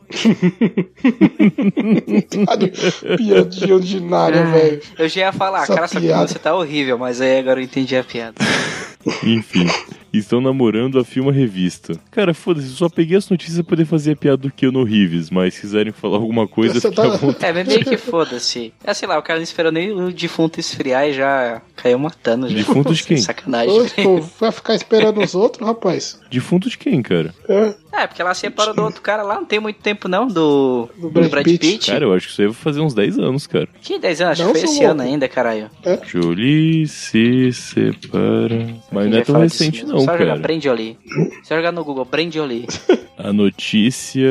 De 2.56 3.17
piadinha 3.17 3.75
ordinária, 3.75 4.43
Ah, 4.43 4.50
velho. 4.53 4.81
Eu 4.97 5.09
já 5.09 5.21
ia 5.23 5.33
falar, 5.33 5.65
Essa 5.65 5.75
cara, 5.75 5.85
essa 5.87 6.00
piada. 6.00 6.29
você 6.29 6.39
tá 6.39 6.55
horrível, 6.55 6.97
mas 6.97 7.21
aí 7.21 7.41
agora 7.41 7.59
eu 7.59 7.65
entendi 7.65 7.97
a 7.97 8.05
piada. 8.05 8.37
Enfim. 9.25 9.67
Estão 10.12 10.41
namorando 10.41 10.99
a 10.99 11.05
Filma 11.05 11.31
Revista. 11.31 11.93
Cara, 12.11 12.33
foda-se, 12.33 12.69
eu 12.69 12.73
só 12.73 12.89
peguei 12.89 13.17
as 13.17 13.29
notícias 13.29 13.56
pra 13.59 13.65
poder 13.77 13.85
fazer 13.85 14.12
a 14.12 14.17
piada 14.17 14.39
do 14.39 14.50
Keanu 14.50 14.83
Reeves, 14.83 15.29
mas 15.29 15.53
se 15.55 15.61
quiserem 15.61 15.93
falar 15.93 16.17
alguma 16.17 16.49
coisa, 16.49 16.81
fica 16.81 16.91
tá- 16.91 17.03
à 17.15 17.17
vontade. 17.17 17.45
É, 17.45 17.53
mas 17.53 17.69
meio 17.69 17.85
que 17.85 17.97
foda-se. 17.99 18.73
É, 18.83 18.95
sei 18.95 19.06
lá, 19.06 19.19
o 19.19 19.23
cara 19.23 19.39
não 19.39 19.45
esperou 19.45 19.71
nem 19.71 19.93
o 19.93 20.11
defunto 20.11 20.59
esfriar 20.59 21.06
e 21.09 21.12
já 21.12 21.61
caiu 21.77 21.99
matando. 21.99 22.49
Já. 22.49 22.55
Defunto 22.56 22.95
de 22.95 23.05
quem? 23.05 23.17
Sacanagem. 23.19 23.71
Ô, 23.71 23.85
pô, 24.03 24.21
vai 24.41 24.50
ficar 24.50 24.75
esperando 24.75 25.21
os 25.21 25.35
outros, 25.35 25.67
rapaz? 25.67 26.19
Defunto 26.31 26.71
de 26.71 26.79
quem, 26.79 27.03
cara? 27.03 27.35
É. 27.47 27.75
É, 28.03 28.06
porque 28.06 28.23
ela 28.23 28.35
separou 28.35 28.75
do 28.75 28.83
outro 28.83 29.03
cara 29.03 29.23
lá, 29.23 29.35
não 29.37 29.45
tem 29.45 29.59
muito 29.61 29.81
tempo 29.81 30.09
não, 30.09 30.27
do, 30.27 30.89
Do 30.97 31.03
do 31.03 31.11
Brad 31.11 31.31
Brad, 31.31 31.45
Pitt. 31.45 31.59
Pitt. 31.59 31.91
Cara, 31.91 32.05
eu 32.05 32.15
acho 32.15 32.27
que 32.27 32.33
isso 32.33 32.43
aí 32.43 32.47
vai 32.49 32.56
fazer 32.56 32.81
uns 32.81 32.95
10 32.95 33.19
anos, 33.19 33.47
cara. 33.47 33.69
Que 33.83 33.99
10 33.99 34.21
anos? 34.21 34.33
Acho 34.33 34.45
Não 34.45 34.53
que 34.53 34.61
foi 34.61 34.69
esse 34.69 34.85
ano 34.85 34.95
louco. 34.95 35.09
ainda, 35.11 35.29
caralho. 35.29 35.71
Jolie 36.06 36.87
se 36.87 37.53
separa. 37.53 38.67
Mas 38.93 39.05
Quem 39.05 39.12
não 39.12 39.19
é 39.19 39.23
tão 39.23 39.41
recente, 39.41 39.85
não, 39.85 39.99
Só 40.00 40.12
jogar 40.12 40.27
cara. 40.27 40.37
Brandioli. 40.41 40.99
Só 41.43 41.56
jogar 41.56 41.73
no 41.73 41.85
Google, 41.85 42.05
Brandioli. 42.05 42.67
A 43.19 43.33
notícia 43.33 44.31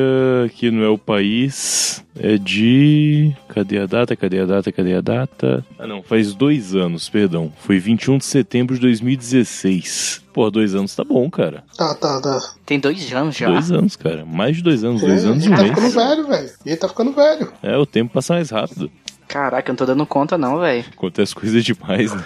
que 0.56 0.72
não 0.72 0.82
é 0.82 0.88
o 0.88 0.98
país 0.98 2.02
é 2.18 2.38
de. 2.38 3.34
Cadê 3.50 3.80
a 3.80 3.86
data? 3.86 4.16
Cadê 4.16 4.40
a 4.40 4.46
data? 4.46 4.72
Cadê 4.72 4.94
a 4.96 5.02
data? 5.02 5.66
Ah, 5.78 5.86
não, 5.86 6.02
faz 6.02 6.34
dois 6.34 6.74
anos, 6.74 7.10
perdão. 7.10 7.52
Foi 7.60 7.80
21 7.80 8.18
de 8.20 8.24
setembro 8.26 8.76
de 8.76 8.82
2016. 8.82 10.24
Pô, 10.38 10.52
dois 10.52 10.76
anos 10.76 10.96
tá 10.96 11.04
bom, 11.04 11.28
cara. 11.32 11.64
Tá, 11.76 11.96
tá, 11.96 12.22
tá. 12.22 12.40
Tem 12.64 12.80
dois 12.80 13.12
anos 13.12 13.36
já. 13.36 13.48
Dois 13.48 13.72
anos, 13.72 13.96
cara. 13.96 14.24
Mais 14.24 14.58
de 14.58 14.62
dois 14.62 14.84
anos, 14.84 15.02
dois 15.02 15.26
É, 15.26 15.28
anos 15.30 15.44
e 15.44 15.48
ele 15.48 15.56
um 15.56 15.58
tá 15.58 15.64
ficando 15.66 15.90
velho, 15.90 16.28
velho. 16.28 16.52
Ele 16.64 16.78
tá 16.78 16.88
ficando 16.88 17.12
velho. 17.12 17.54
É, 17.64 17.76
o 17.76 17.88
tempo 17.88 18.14
passa 18.14 18.36
mais 18.36 18.52
rápido. 18.52 18.92
Caraca, 19.28 19.68
eu 19.68 19.74
não 19.74 19.78
tô 19.78 19.86
dando 19.88 20.06
conta 20.06 20.38
não, 20.38 20.60
velho. 20.60 20.86
Acontece 20.96 21.34
coisas 21.34 21.66
demais, 21.66 22.14
né? 22.14 22.24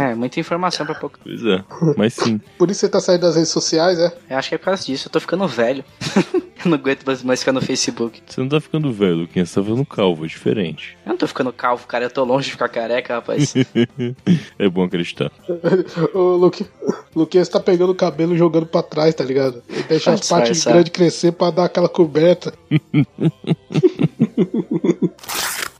É, 0.00 0.14
muita 0.14 0.38
informação 0.40 0.84
pra 0.86 0.94
pouco. 0.94 1.18
Pois 1.22 1.44
é. 1.44 1.64
Mas 1.96 2.14
sim. 2.14 2.40
Por 2.58 2.70
isso 2.70 2.80
você 2.80 2.88
tá 2.88 3.00
saindo 3.00 3.22
das 3.22 3.34
redes 3.36 3.50
sociais, 3.50 3.98
é? 3.98 4.12
Eu 4.28 4.36
acho 4.38 4.48
que 4.48 4.54
é 4.54 4.58
por 4.58 4.64
causa 4.66 4.84
disso, 4.84 5.08
eu 5.08 5.12
tô 5.12 5.20
ficando 5.20 5.46
velho. 5.48 5.84
eu 6.64 6.70
não 6.70 6.74
aguento 6.78 7.04
mais- 7.24 7.40
ficar 7.40 7.52
no 7.52 7.60
Facebook. 7.60 8.22
Você 8.26 8.40
não 8.40 8.48
tá 8.48 8.60
ficando 8.60 8.92
velho, 8.92 9.26
quem 9.28 9.44
você 9.44 9.54
tá 9.54 9.62
ficando 9.62 9.84
calvo, 9.86 10.24
é 10.24 10.28
diferente. 10.28 10.96
Eu 11.06 11.10
não 11.10 11.16
tô 11.16 11.26
ficando 11.26 11.52
calvo, 11.52 11.86
cara, 11.86 12.04
eu 12.04 12.10
tô 12.10 12.22
longe 12.24 12.46
de 12.46 12.52
ficar 12.52 12.68
careca, 12.68 13.14
rapaz. 13.14 13.54
É 14.58 14.68
bom 14.68 14.84
acreditar. 14.84 15.30
O 16.14 16.36
Luque, 16.36 16.66
Luquinhas 17.14 17.48
tá 17.48 17.58
pegando 17.60 17.90
o 17.92 17.94
cabelo 17.94 18.34
e 18.34 18.38
jogando 18.38 18.66
pra 18.66 18.82
trás, 18.82 19.14
tá 19.14 19.24
ligado? 19.24 19.62
E 19.68 19.82
deixa 19.82 20.12
as 20.12 20.28
partes 20.28 20.64
grandes 20.64 20.92
crescer 20.92 21.32
pra 21.32 21.50
dar 21.50 21.64
aquela 21.64 21.88
coberta. 21.88 22.52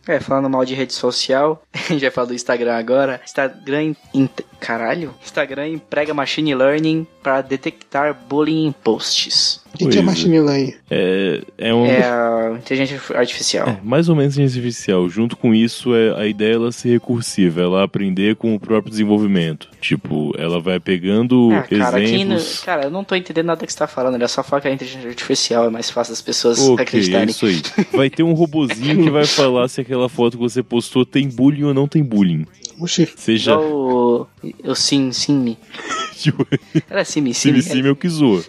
É, 0.06 0.18
falando 0.18 0.48
mal 0.48 0.64
de 0.64 0.74
rede 0.74 0.92
social, 0.94 1.62
vai 2.00 2.10
falar 2.10 2.26
do 2.28 2.34
Instagram 2.34 2.74
agora. 2.76 3.20
Instagram. 3.24 3.94
em- 4.14 4.28
Caralho? 4.58 5.14
Instagram 5.24 5.68
emprega 5.68 6.12
machine 6.14 6.54
learning 6.54 7.06
para 7.22 7.40
detectar 7.42 8.14
bullying 8.14 8.66
em 8.66 8.72
posts. 8.72 9.62
O 9.74 9.78
que, 9.78 9.86
que 9.88 9.96
é 9.98 10.00
é. 10.00 10.02
machine 10.04 10.40
learning? 10.40 10.74
É, 10.90 11.42
é 11.56 11.74
um. 11.74 11.86
É 11.86 12.02
a 12.02 12.52
inteligência 12.56 13.00
artificial. 13.16 13.68
É, 13.68 13.78
mais 13.82 14.08
ou 14.08 14.16
menos 14.16 14.34
inteligência 14.34 14.60
artificial. 14.60 15.08
Junto 15.08 15.36
com 15.36 15.54
isso, 15.54 15.94
é, 15.94 16.20
a 16.20 16.26
ideia 16.26 16.52
é 16.52 16.54
ela 16.54 16.72
ser 16.72 16.90
recursiva, 16.90 17.60
ela 17.62 17.82
aprender 17.84 18.36
com 18.36 18.54
o 18.54 18.60
próprio 18.60 18.90
desenvolvimento. 18.90 19.68
Tipo, 19.80 20.34
ela 20.36 20.60
vai 20.60 20.78
pegando 20.80 21.50
Ah, 21.52 21.62
cara, 21.62 21.96
aqui 21.98 22.24
no- 22.24 22.34
exemplos. 22.34 22.60
cara, 22.64 22.84
eu 22.84 22.90
não 22.90 23.04
tô 23.04 23.14
entendendo 23.14 23.46
nada 23.46 23.64
que 23.64 23.72
você 23.72 23.78
tá 23.78 23.86
falando. 23.86 24.14
Ele 24.16 24.24
é 24.24 24.28
só 24.28 24.42
falar 24.42 24.60
que 24.62 24.68
a 24.68 24.72
inteligência 24.72 25.08
artificial 25.08 25.66
é 25.66 25.70
mais 25.70 25.88
fácil 25.88 26.12
das 26.12 26.20
pessoas 26.22 26.58
Ok, 26.60 26.78
é 26.78 26.82
acreditarem. 26.82 27.30
isso 27.30 27.46
aí. 27.46 27.62
Vai 27.92 28.10
ter 28.10 28.22
um 28.22 28.32
robozinho 28.32 29.02
que 29.04 29.10
vai 29.10 29.24
falar 29.24 29.68
se 29.68 29.80
aquela 29.80 30.08
foto 30.08 30.36
que 30.36 30.42
você 30.42 30.62
postou 30.62 31.06
tem 31.06 31.28
bullying 31.28 31.62
ou 31.64 31.72
não 31.74 31.86
tem 31.86 32.02
bullying. 32.02 32.44
Oxi. 32.80 33.08
Seja. 33.16 33.52
Igual 33.52 33.70
o, 33.72 34.26
o 34.64 34.74
Sim, 34.74 35.12
Sim. 35.12 35.56
Tipo, 36.16 36.46
Era 36.90 37.04
Sim, 37.04 37.24
Sim. 37.26 37.32
Cine 37.32 37.62
Sim 37.62 37.86
é 37.86 37.90
o 37.90 37.96
que 37.96 38.08
zoa. 38.08 38.42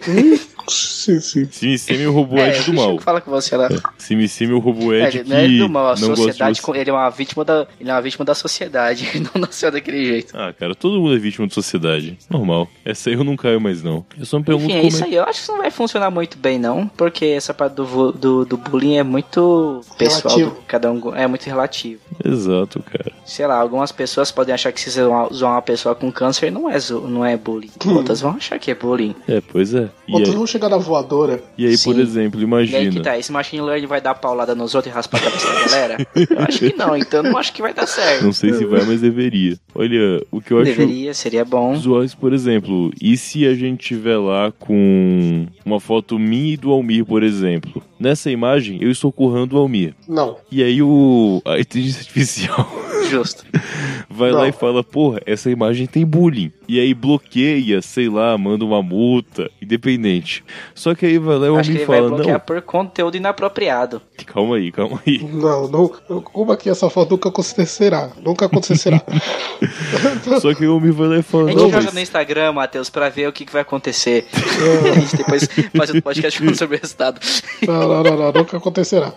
Sim, 0.68 1.20
sim. 1.20 2.02
É 2.02 2.06
o 2.08 2.12
robô 2.12 2.38
É, 2.38 2.50
Ed 2.56 2.64
do 2.64 2.72
mal. 2.74 2.98
Fala 3.00 3.20
com 3.20 3.30
você 3.30 3.56
lá. 3.56 3.68
Simi 3.98 4.28
Simi 4.28 4.52
é 4.52 4.54
o 4.54 4.58
robô 4.58 4.92
É, 4.92 5.08
Ed 5.08 5.18
ele 5.18 5.24
que 5.24 5.30
não 5.30 5.36
é 5.36 5.48
do 5.48 5.68
mal, 5.68 5.88
a 5.90 5.96
sociedade, 5.96 6.60
ele 6.74 6.90
é 6.90 6.92
uma 6.92 7.10
vítima 7.10 7.44
da, 7.44 7.66
ele 7.80 7.90
é 7.90 7.92
uma 7.92 8.02
vítima 8.02 8.24
da 8.24 8.34
sociedade, 8.34 9.08
não 9.34 9.40
nasceu 9.40 9.70
daquele 9.70 10.04
jeito. 10.04 10.36
Ah, 10.36 10.52
cara, 10.52 10.74
todo 10.74 11.00
mundo 11.00 11.14
é 11.14 11.18
vítima 11.18 11.46
de 11.46 11.54
sociedade. 11.54 12.18
Normal. 12.30 12.68
Essa 12.84 13.10
aí 13.10 13.16
eu 13.16 13.24
não 13.24 13.36
caio 13.36 13.60
mais, 13.60 13.82
não. 13.82 14.04
Eu 14.18 14.24
só 14.26 14.38
me 14.38 14.44
pergunto 14.44 14.66
Enfim, 14.72 14.78
é 14.78 14.86
isso 14.86 15.04
aí. 15.04 15.14
Eu 15.14 15.22
acho 15.24 15.32
que 15.34 15.38
isso 15.42 15.52
não 15.52 15.58
vai 15.58 15.70
funcionar 15.70 16.10
muito 16.10 16.38
bem, 16.38 16.58
não. 16.58 16.86
Porque 16.88 17.24
essa 17.26 17.52
parte 17.52 17.74
do, 17.74 18.12
do, 18.12 18.44
do 18.44 18.56
bullying 18.56 18.96
é 18.96 19.02
muito 19.02 19.80
pessoal. 19.98 20.36
Relativo. 20.36 20.50
do- 20.60 20.66
cada 20.66 20.90
um 20.92 21.14
é 21.14 21.26
muito 21.26 21.44
relativo. 21.44 22.00
Exato, 22.24 22.82
cara. 22.82 23.12
Sei 23.24 23.46
lá, 23.46 23.56
algumas 23.56 23.92
pessoas 23.92 24.30
podem 24.30 24.54
achar 24.54 24.72
que 24.72 24.80
se 24.80 24.90
zoar 24.90 25.32
zoar 25.32 25.52
uma 25.52 25.62
pessoa 25.62 25.94
com 25.94 26.10
câncer 26.10 26.50
não 26.50 26.68
é, 26.68 26.78
zo- 26.78 27.00
não 27.08 27.24
é 27.24 27.36
bullying. 27.36 27.70
Hum. 27.84 27.96
Outras 27.96 28.20
vão 28.20 28.32
achar 28.32 28.58
que 28.58 28.70
é 28.70 28.74
bullying. 28.74 29.14
É, 29.28 29.40
pois 29.40 29.74
é. 29.74 29.88
E 30.08 30.12
Outros 30.12 30.30
aí, 30.30 30.36
vão 30.36 30.46
chegar 30.52 30.68
na 30.68 30.76
voadora. 30.76 31.42
e 31.58 31.66
aí, 31.66 31.76
por 31.78 31.94
Sim. 31.94 32.00
exemplo, 32.00 32.40
E 32.40 32.44
aí 32.44 32.66
que 32.68 32.76
imagina. 32.76 33.02
tá, 33.02 33.18
esse 33.18 33.32
machine 33.32 33.62
learning 33.62 33.86
vai 33.86 34.00
dar 34.00 34.14
paulada 34.14 34.54
nos 34.54 34.74
outros 34.74 34.92
e 34.92 34.94
raspar 34.94 35.18
a 35.18 35.22
cabeça 35.22 35.46
da 35.52 35.64
galera? 35.64 36.06
Eu 36.14 36.38
acho 36.40 36.58
que 36.58 36.74
não, 36.76 36.96
então 36.96 37.22
não 37.22 37.36
acho 37.36 37.52
que 37.52 37.62
vai 37.62 37.72
dar 37.74 37.86
certo. 37.86 38.24
Não 38.24 38.32
sei 38.32 38.52
se 38.52 38.64
vai, 38.64 38.84
mas 38.84 39.00
deveria. 39.00 39.56
Olha, 39.74 40.22
o 40.30 40.40
que 40.40 40.52
eu 40.52 40.58
acho 40.60 40.70
Deveria, 40.72 41.14
seria 41.14 41.44
bom. 41.44 41.72
usuais, 41.72 42.14
por 42.14 42.32
exemplo, 42.32 42.90
e 43.00 43.16
se 43.16 43.46
a 43.46 43.54
gente 43.54 43.84
tiver 43.86 44.16
lá 44.18 44.52
com 44.58 45.46
uma 45.64 45.80
foto 45.80 46.18
minha 46.18 46.54
e 46.54 46.56
do 46.56 46.70
Almir, 46.70 47.04
por 47.04 47.22
exemplo? 47.22 47.82
Nessa 47.98 48.30
imagem, 48.30 48.78
eu 48.82 48.90
estou 48.90 49.12
currando 49.12 49.56
o 49.56 49.58
Almir. 49.58 49.94
Não. 50.08 50.36
E 50.50 50.62
aí 50.62 50.82
o 50.82 51.40
a 51.44 51.58
inteligência 51.58 52.00
artificial 52.00 52.68
Justo. 53.08 53.44
vai 54.12 54.30
Não. 54.30 54.38
lá 54.38 54.48
e 54.48 54.52
fala, 54.52 54.84
porra, 54.84 55.20
essa 55.26 55.50
imagem 55.50 55.86
tem 55.86 56.04
bullying. 56.06 56.52
E 56.68 56.78
aí 56.80 56.94
bloqueia, 56.94 57.82
sei 57.82 58.08
lá, 58.08 58.36
manda 58.38 58.64
uma 58.64 58.82
multa, 58.82 59.50
independente. 59.60 60.44
Só 60.74 60.94
que 60.94 61.04
aí 61.04 61.18
vai 61.18 61.36
lá 61.38 61.46
e 61.46 61.50
o 61.50 61.56
Acho 61.56 61.70
que 61.70 61.76
Almir 61.78 61.80
ele 61.82 61.86
vai 61.86 61.98
fala, 61.98 62.08
bloquear 62.10 62.38
não, 62.38 62.46
por 62.46 62.62
conteúdo 62.62 63.16
inapropriado. 63.16 64.00
calma 64.26 64.56
aí, 64.56 64.70
calma 64.72 65.00
aí. 65.06 65.18
Não, 65.32 65.68
não. 65.68 65.88
Como 65.88 66.52
aqui 66.52 66.68
essa 66.70 66.88
foto 66.88 67.12
nunca 67.12 67.28
acontecerá? 67.30 68.10
Nunca 68.24 68.46
acontecerá. 68.46 69.02
Só 70.40 70.54
que 70.54 70.66
o 70.66 70.72
Almir 70.72 70.92
vai 70.92 71.08
lá 71.08 71.18
e 71.18 71.22
fala, 71.22 71.44
A 71.44 71.48
gente 71.48 71.56
não, 71.58 71.70
joga 71.70 71.84
mas... 71.84 71.94
no 71.94 72.00
Instagram, 72.00 72.52
Matheus, 72.52 72.90
pra 72.90 73.08
ver 73.08 73.28
o 73.28 73.32
que, 73.32 73.44
que 73.44 73.52
vai 73.52 73.62
acontecer. 73.62 74.26
a 74.32 75.00
gente 75.00 75.16
depois 75.16 75.48
faz 75.76 75.90
outro 75.90 76.02
podcast 76.02 76.38
falando 76.38 76.56
sobre 76.58 76.76
o 76.76 76.80
resultado. 76.80 77.20
Não, 77.66 77.88
não, 77.88 78.02
não, 78.02 78.16
não, 78.16 78.32
nunca 78.32 78.56
acontecerá. 78.56 79.12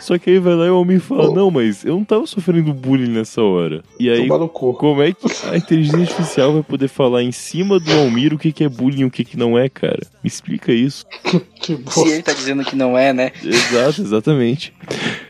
Só 0.00 0.18
que 0.18 0.30
aí 0.30 0.38
vai 0.38 0.54
lá 0.54 0.66
e 0.66 0.70
o 0.70 0.74
Almir 0.74 1.00
fala, 1.00 1.28
Oh. 1.28 1.34
não, 1.34 1.50
mas 1.50 1.84
eu 1.84 1.94
não 1.94 2.04
tava 2.04 2.26
sofrendo 2.26 2.72
bullying 2.72 3.10
nessa 3.10 3.42
hora. 3.42 3.82
E 4.00 4.08
aí, 4.10 4.26
como 4.26 5.02
é 5.02 5.12
que 5.12 5.26
a 5.48 5.56
inteligência 5.56 6.00
artificial 6.16 6.52
vai 6.54 6.62
poder 6.62 6.88
falar 6.88 7.22
em 7.22 7.30
cima 7.32 7.78
do 7.78 7.92
Almir 7.92 8.32
o 8.32 8.38
que, 8.38 8.52
que 8.52 8.64
é 8.64 8.68
bullying 8.68 9.02
e 9.02 9.04
o 9.04 9.10
que, 9.10 9.24
que 9.24 9.36
não 9.36 9.56
é, 9.58 9.68
cara? 9.68 10.00
Me 10.22 10.28
explica 10.28 10.72
isso. 10.72 11.04
Se 11.90 12.08
ele 12.08 12.22
tá 12.22 12.32
dizendo 12.32 12.64
que 12.64 12.74
não 12.74 12.96
é, 12.98 13.12
né? 13.12 13.30
Exato, 13.44 14.00
exatamente. 14.02 14.72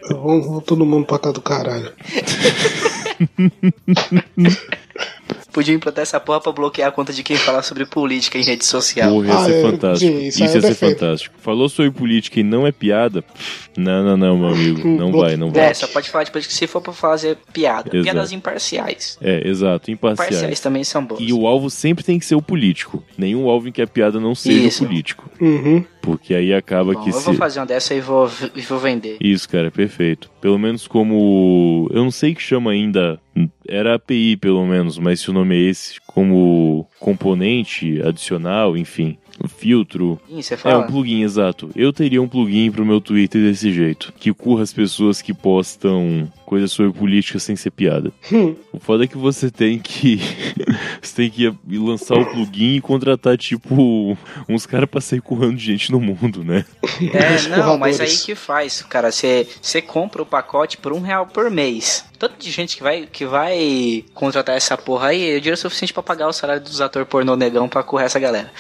vamos, 0.09 0.47
vamos 0.47 0.65
todo 0.65 0.87
mundo 0.87 1.07
pra 1.07 1.19
cá 1.19 1.33
do 1.33 1.43
caralho. 1.43 1.93
Podia 5.53 5.75
implantar 5.75 6.03
essa 6.03 6.19
porra 6.19 6.41
pra 6.41 6.51
bloquear 6.53 6.89
a 6.89 6.93
conta 6.93 7.13
de 7.13 7.23
quem 7.23 7.37
fala 7.37 7.63
sobre 7.63 7.85
política 7.85 8.39
em 8.39 8.43
rede 8.43 8.65
social. 8.65 9.11
Porra, 9.11 9.27
ia 9.27 9.35
Ah, 9.35 9.45
ser 9.45 9.53
é, 9.53 9.63
fantástico. 9.63 10.11
sim, 10.13 10.19
isso 10.27 10.45
isso 10.45 10.57
ia 10.57 10.59
eu 10.59 10.63
ser 10.63 10.75
fantástico. 10.75 11.35
Falou 11.39 11.69
sobre 11.69 11.91
política 11.91 12.41
e 12.41 12.43
não 12.43 12.67
é 12.67 12.73
piada? 12.73 13.23
Não, 13.77 14.03
não, 14.05 14.17
não, 14.17 14.39
meu 14.39 14.49
amigo. 14.49 14.89
Não 15.03 15.13
vai, 15.13 15.37
não 15.37 15.51
vai. 15.51 15.67
É, 15.71 15.75
só 15.75 15.87
pode 15.87 16.09
falar 16.11 16.25
depois 16.25 16.47
que 16.47 16.53
se 16.53 16.67
for 16.67 16.81
pra 16.81 16.93
fazer 16.93 17.37
piada. 17.53 17.89
Exato. 17.93 18.03
Piadas 18.03 18.33
imparciais. 18.33 19.19
É, 19.21 19.47
exato, 19.49 19.91
Parciais 19.97 20.31
imparciais. 20.31 20.61
também 20.61 20.85
são 20.85 21.05
boas. 21.05 21.21
E 21.23 21.33
o 21.33 21.47
alvo 21.47 21.69
sempre 21.71 22.03
tem 22.05 22.19
que 22.19 22.25
ser 22.25 22.35
o 22.35 22.43
político. 22.43 23.03
Nenhum 23.17 23.49
alvo 23.49 23.69
em 23.69 23.73
que 23.73 23.83
a 23.83 23.87
piada 23.87 24.19
não 24.21 24.35
seja 24.35 24.67
Isso. 24.69 24.85
o 24.85 24.87
político. 24.87 25.31
Uhum. 25.41 25.85
Porque 26.03 26.35
aí 26.35 26.53
acaba 26.53 26.93
Bom, 26.93 27.03
que 27.03 27.11
eu 27.11 27.15
se. 27.15 27.25
vou 27.25 27.35
fazer 27.35 27.61
uma 27.61 27.67
dessa 27.67 27.95
e 27.95 28.01
vou, 28.01 28.29
e 28.55 28.61
vou 28.63 28.79
vender. 28.79 29.17
Isso, 29.21 29.49
cara, 29.49 29.71
perfeito. 29.71 30.29
Pelo 30.41 30.59
menos 30.59 30.87
como. 30.89 31.89
Eu 31.93 32.03
não 32.03 32.11
sei 32.11 32.35
que 32.35 32.43
chama 32.43 32.73
ainda. 32.73 33.19
Era 33.67 33.95
API, 33.95 34.37
pelo 34.37 34.67
menos, 34.67 34.99
mas 34.99 35.21
se 35.21 35.31
o 35.31 35.33
nome 35.33 35.57
é 35.57 35.71
esse, 35.71 36.01
como 36.07 36.87
componente 36.99 38.03
adicional, 38.03 38.77
enfim. 38.77 39.17
Um 39.43 39.49
filtro. 39.49 40.21
Ih, 40.29 40.43
você 40.43 40.55
É, 40.55 40.57
fala? 40.57 40.85
um 40.85 40.87
plugin, 40.87 41.23
exato. 41.23 41.71
Eu 41.75 41.93
teria 41.93 42.21
um 42.21 42.29
plugin 42.29 42.71
pro 42.71 42.85
meu 42.85 43.01
Twitter 43.01 43.43
desse 43.43 43.73
jeito. 43.73 44.13
Que 44.19 44.33
curra 44.33 44.63
as 44.63 44.73
pessoas 44.73 45.23
que 45.23 45.33
postam 45.33 46.31
coisas 46.45 46.71
sobre 46.71 46.93
política 46.93 47.39
sem 47.39 47.57
ser 47.57 47.71
piada. 47.71 48.13
O 48.73 48.79
foda 48.81 49.05
é 49.05 49.07
que 49.07 49.19
você 49.19 49.51
tem 49.51 49.79
que. 49.79 50.19
você 51.03 51.15
tem 51.15 51.31
que 51.31 51.53
lançar 51.79 52.17
o 52.19 52.25
plugin 52.25 52.77
e 52.77 52.81
contratar, 52.81 53.37
tipo, 53.37 54.17
uns 54.49 54.65
caras 54.65 54.89
pra 54.89 54.99
sair 55.01 55.21
currando 55.21 55.59
gente 55.59 55.93
no 55.93 56.01
mundo, 56.01 56.43
né? 56.43 56.65
É, 57.13 57.49
não, 57.57 57.77
mas 57.77 58.01
aí 58.01 58.09
que 58.17 58.35
faz, 58.35 58.81
cara. 58.83 59.13
Você 59.13 59.47
você 59.61 59.83
compra 59.83 60.23
o 60.23 60.27
pacote 60.27 60.79
por 60.79 60.93
um 60.93 61.01
real 61.01 61.27
por 61.27 61.51
mês. 61.51 62.05
Tanto 62.19 62.37
de 62.39 62.51
gente 62.51 62.77
que 62.77 62.83
vai, 62.83 63.07
que 63.11 63.27
vai 63.27 64.05
contratar 64.15 64.57
essa 64.57 64.79
porra 64.79 65.09
aí, 65.09 65.23
é 65.37 65.39
dinheiro 65.41 65.57
suficiente 65.57 65.93
pra 65.93 66.03
pagar 66.03 66.29
o 66.29 66.33
salário 66.33 66.63
dos 66.63 66.81
atores 66.81 67.09
pornô 67.09 67.35
negão 67.37 67.69
pra 67.69 67.83
correr 67.83 68.05
essa 68.07 68.19
galera. 68.21 68.51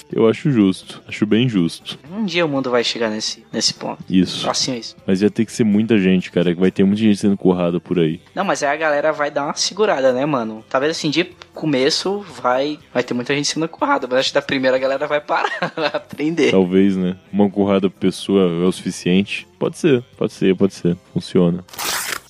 Eu 0.12 0.28
acho 0.28 0.50
justo. 0.50 1.02
Acho 1.06 1.26
bem 1.26 1.48
justo. 1.48 1.98
Um 2.10 2.24
dia 2.24 2.44
o 2.44 2.48
mundo 2.48 2.70
vai 2.70 2.84
chegar 2.84 3.10
nesse, 3.10 3.44
nesse 3.52 3.74
ponto. 3.74 4.02
Isso. 4.08 4.48
Assim 4.48 4.72
é 4.72 4.78
isso. 4.78 4.96
Mas 5.06 5.22
ia 5.22 5.30
ter 5.30 5.44
que 5.44 5.52
ser 5.52 5.64
muita 5.64 5.98
gente, 5.98 6.30
cara. 6.30 6.54
Que 6.54 6.60
vai 6.60 6.70
ter 6.70 6.84
muita 6.84 7.02
gente 7.02 7.18
sendo 7.18 7.36
currada 7.36 7.80
por 7.80 7.98
aí. 7.98 8.20
Não, 8.34 8.44
mas 8.44 8.62
aí 8.62 8.70
a 8.70 8.76
galera 8.76 9.12
vai 9.12 9.30
dar 9.30 9.44
uma 9.46 9.54
segurada, 9.54 10.12
né, 10.12 10.24
mano? 10.26 10.64
Talvez 10.68 10.90
assim, 10.96 11.10
de 11.10 11.24
começo 11.54 12.24
vai, 12.40 12.78
vai 12.92 13.02
ter 13.02 13.14
muita 13.14 13.34
gente 13.34 13.48
sendo 13.48 13.68
currada, 13.68 14.06
mas 14.08 14.20
acho 14.20 14.28
que 14.30 14.34
da 14.34 14.42
primeira 14.42 14.76
a 14.76 14.80
galera 14.80 15.06
vai 15.06 15.20
parar, 15.20 15.50
vai 15.76 15.90
aprender. 15.92 16.50
Talvez, 16.50 16.96
né? 16.96 17.16
Uma 17.32 17.50
currada 17.50 17.88
por 17.90 17.98
pessoa 17.98 18.42
é 18.42 18.66
o 18.66 18.72
suficiente. 18.72 19.46
Pode 19.58 19.78
ser, 19.78 20.02
pode 20.16 20.32
ser, 20.32 20.56
pode 20.56 20.74
ser. 20.74 20.96
Funciona. 21.12 21.64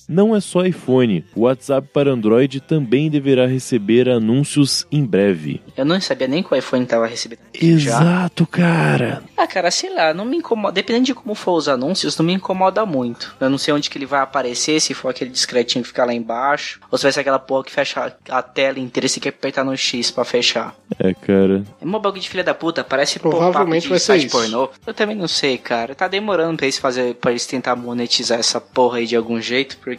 Não 0.07 0.35
é 0.35 0.39
só 0.41 0.65
iPhone. 0.65 1.23
O 1.35 1.41
WhatsApp 1.41 1.87
para 1.93 2.11
Android 2.11 2.59
também 2.59 3.09
deverá 3.09 3.45
receber 3.45 4.09
anúncios 4.09 4.85
em 4.91 5.03
breve. 5.05 5.61
Eu 5.77 5.85
não 5.85 5.99
sabia 6.01 6.27
nem 6.27 6.43
que 6.43 6.53
o 6.53 6.57
iPhone 6.57 6.85
tava 6.85 7.07
recebendo. 7.07 7.39
Já. 7.53 7.67
Exato, 7.67 8.45
cara. 8.45 9.23
Ah, 9.37 9.47
cara, 9.47 9.71
sei 9.71 9.93
lá, 9.93 10.13
não 10.13 10.25
me 10.25 10.37
incomoda. 10.37 10.73
Dependendo 10.73 11.05
de 11.05 11.13
como 11.13 11.35
for 11.35 11.53
os 11.53 11.67
anúncios, 11.67 12.17
não 12.17 12.25
me 12.25 12.33
incomoda 12.33 12.85
muito. 12.85 13.35
Eu 13.39 13.49
não 13.49 13.57
sei 13.57 13.73
onde 13.73 13.89
que 13.89 13.97
ele 13.97 14.05
vai 14.05 14.21
aparecer, 14.21 14.79
se 14.79 14.93
for 14.93 15.09
aquele 15.09 15.29
discretinho 15.29 15.83
que 15.83 15.89
fica 15.89 16.05
lá 16.05 16.13
embaixo, 16.13 16.79
ou 16.91 16.97
se 16.97 17.03
vai 17.03 17.11
ser 17.11 17.21
aquela 17.21 17.39
porra 17.39 17.63
que 17.63 17.71
fecha 17.71 18.15
a 18.29 18.41
tela 18.41 18.79
inteira 18.79 19.05
e 19.05 19.09
você 19.09 19.19
quer 19.19 19.29
apertar 19.29 19.63
no 19.63 19.75
X 19.75 20.11
pra 20.11 20.23
fechar. 20.25 20.75
É, 20.99 21.13
cara. 21.13 21.63
É 21.81 21.85
uma 21.85 21.99
bagulho 21.99 22.21
de 22.21 22.29
filha 22.29 22.43
da 22.43 22.53
puta, 22.53 22.83
parece 22.83 23.19
Provavelmente 23.19 23.87
vai 23.87 23.99
ser 23.99 24.05
site 24.05 24.27
isso. 24.27 24.37
pornô. 24.37 24.69
Eu 24.85 24.93
também 24.93 25.15
não 25.15 25.27
sei, 25.27 25.57
cara. 25.57 25.95
Tá 25.95 26.07
demorando 26.07 26.57
pra 26.57 26.65
eles 26.65 26.77
fazer, 26.77 27.15
para 27.15 27.31
eles 27.31 27.45
tentar 27.45 27.75
monetizar 27.75 28.39
essa 28.39 28.59
porra 28.59 28.97
aí 28.97 29.07
de 29.07 29.15
algum 29.15 29.39
jeito, 29.41 29.77
porque 29.77 29.92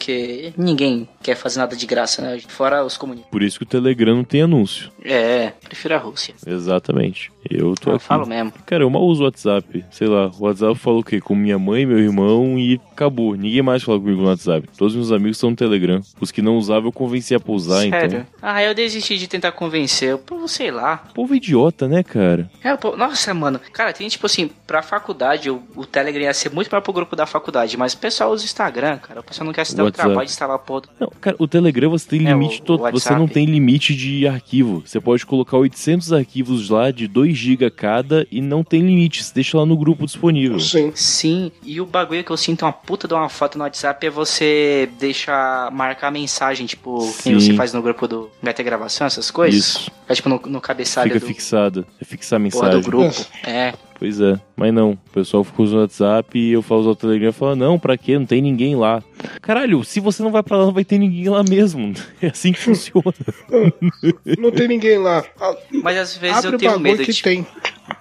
ninguém 0.56 1.08
quer 1.22 1.34
fazer 1.36 1.58
nada 1.60 1.74
de 1.76 1.86
graça, 1.86 2.20
né? 2.22 2.38
Fora 2.48 2.84
os 2.84 2.96
comunistas. 2.96 3.30
Por 3.30 3.42
isso 3.42 3.58
que 3.58 3.64
o 3.64 3.68
Telegram 3.68 4.14
não 4.16 4.24
tem 4.24 4.42
anúncio. 4.42 4.90
É, 5.04 5.52
prefiro 5.64 5.94
a 5.94 5.98
Rússia. 5.98 6.34
Exatamente. 6.46 7.30
Eu 7.48 7.74
tô 7.74 7.90
Eu 7.90 7.96
aqui. 7.96 8.04
falo 8.04 8.26
mesmo. 8.26 8.52
Cara, 8.66 8.82
eu 8.84 8.90
mal 8.90 9.02
uso 9.02 9.22
o 9.22 9.24
WhatsApp. 9.26 9.84
Sei 9.90 10.06
lá, 10.06 10.30
o 10.38 10.44
WhatsApp 10.44 10.74
fala 10.78 10.98
o 10.98 11.04
quê? 11.04 11.20
Com 11.20 11.34
minha 11.34 11.58
mãe, 11.58 11.84
meu 11.84 11.98
irmão 11.98 12.58
e 12.58 12.80
acabou. 12.92 13.34
Ninguém 13.34 13.62
mais 13.62 13.82
fala 13.82 13.98
comigo 14.00 14.22
no 14.22 14.28
WhatsApp. 14.28 14.66
Todos 14.76 14.94
os 14.94 14.98
meus 14.98 15.12
amigos 15.12 15.36
estão 15.36 15.50
no 15.50 15.56
Telegram. 15.56 16.00
Os 16.20 16.30
que 16.30 16.40
não 16.42 16.56
usavam 16.56 16.88
eu 16.88 16.92
convenci 16.92 17.34
a 17.34 17.40
pousar, 17.40 17.80
Sério? 17.82 18.06
então. 18.06 18.26
Ah, 18.40 18.62
eu 18.62 18.74
desisti 18.74 19.18
de 19.18 19.28
tentar 19.28 19.52
convencer. 19.52 20.16
Pô, 20.18 20.46
sei 20.48 20.70
lá. 20.70 20.96
Povo 21.14 21.34
idiota, 21.34 21.86
né, 21.86 22.02
cara? 22.02 22.50
É, 22.62 22.74
pô, 22.76 22.96
nossa, 22.96 23.32
mano. 23.34 23.60
Cara, 23.72 23.92
tem 23.92 24.08
tipo 24.08 24.26
assim, 24.26 24.50
pra 24.66 24.82
faculdade, 24.82 25.50
o, 25.50 25.62
o 25.76 25.84
Telegram 25.84 26.22
ia 26.24 26.34
ser 26.34 26.50
muito 26.50 26.68
mais 26.70 26.82
pro 26.82 26.92
grupo 26.92 27.14
da 27.14 27.26
faculdade, 27.26 27.76
mas 27.76 27.92
o 27.92 27.98
pessoal 27.98 28.30
usa 28.32 28.42
o 28.42 28.46
Instagram, 28.46 28.98
cara. 28.98 29.20
O 29.20 29.22
pessoal 29.22 29.46
não 29.46 29.52
quer 29.52 29.66
se 29.66 29.76
dar 29.76 29.83
o 29.84 29.86
WhatsApp. 29.86 30.08
trabalho 30.08 30.26
de 30.26 30.32
instalar 30.32 30.56
a 30.56 30.58
porra. 30.58 30.80
do- 30.82 30.88
Não, 31.00 31.12
cara, 31.20 31.36
o 31.38 31.46
Telegram 31.48 31.90
você 31.90 32.08
tem 32.08 32.26
É, 32.26 32.30
limite 32.32 32.60
o- 32.60 32.64
todo. 32.64 32.90
Você 32.92 33.14
não 33.14 33.26
tem 33.28 33.46
limite 33.46 33.94
de 33.94 34.26
arquivo. 34.26 34.82
Você 34.84 35.00
pode 35.00 35.24
colocar 35.26 35.56
800 35.56 36.12
arquivos 36.12 36.68
lá 36.70 36.90
de 36.90 37.06
2 37.08 37.36
GB 37.36 37.70
cada 37.70 38.26
e 38.30 38.40
não 38.40 38.62
tem 38.64 38.80
limite. 38.82 39.22
Você 39.22 39.32
deixa 39.34 39.56
lá 39.58 39.66
no 39.66 39.76
grupo 39.76 40.04
disponível. 40.04 40.58
Sim. 40.60 40.92
Sim, 40.94 41.52
e 41.62 41.80
o 41.80 41.86
bagulho 41.86 42.22
que 42.24 42.30
eu 42.30 42.36
sinto 42.36 42.62
uma 42.64 42.72
puta 42.72 43.06
de 43.08 43.14
uma 43.14 43.28
foto 43.28 43.56
no 43.58 43.64
WhatsApp 43.64 44.06
é 44.06 44.10
você 44.10 44.88
deixar 44.98 45.70
marcar 45.70 46.10
mensagem, 46.10 46.66
tipo, 46.66 46.98
que 47.22 47.34
você 47.34 47.54
faz 47.54 47.72
no 47.72 47.82
grupo 47.82 48.06
do 48.08 48.30
ter 48.54 48.62
gravação, 48.62 49.06
essas 49.06 49.30
coisas. 49.30 49.58
Isso. 49.60 49.90
É 50.08 50.14
tipo 50.14 50.28
no, 50.28 50.40
no 50.46 50.60
cabeçalho 50.60 51.08
Fica 51.12 51.20
do, 51.20 51.26
fixada. 51.26 51.84
É 52.00 52.04
fixar 52.04 52.36
a 52.36 52.50
porra 52.50 52.68
mensagem. 52.68 52.80
do 52.80 52.86
grupo. 52.86 53.26
É. 53.42 53.72
Pois 53.98 54.20
é, 54.20 54.38
mas 54.56 54.72
não. 54.74 54.92
O 54.92 55.10
pessoal 55.12 55.44
fica 55.44 55.62
usando 55.62 55.78
o 55.78 55.80
WhatsApp 55.82 56.38
e 56.38 56.52
eu 56.52 56.60
falo 56.62 56.80
usar 56.82 56.90
o 56.90 56.96
Telegram 56.96 57.28
e 57.30 57.32
falo, 57.32 57.56
não, 57.56 57.78
pra 57.78 57.96
quê? 57.96 58.18
Não 58.18 58.26
tem 58.26 58.42
ninguém 58.42 58.74
lá. 58.76 59.02
Caralho, 59.40 59.82
se 59.84 60.00
você 60.00 60.22
não 60.22 60.30
vai 60.32 60.42
pra 60.42 60.56
lá, 60.58 60.66
não 60.66 60.72
vai 60.72 60.84
ter 60.84 60.98
ninguém 60.98 61.28
lá 61.28 61.42
mesmo. 61.42 61.92
É 62.20 62.28
assim 62.28 62.52
que 62.52 62.58
funciona. 62.60 63.12
Não 64.38 64.50
tem 64.50 64.66
ninguém 64.68 64.96
lá. 64.98 65.22
Ah, 65.40 65.54
Mas 65.82 65.96
às 65.98 66.16
vezes 66.16 66.38
Abre 66.38 66.54
eu 66.54 66.58
tenho 66.58 66.80
medo 66.80 67.02
que 67.04 67.12
de. 67.12 67.22
tem. 67.22 67.46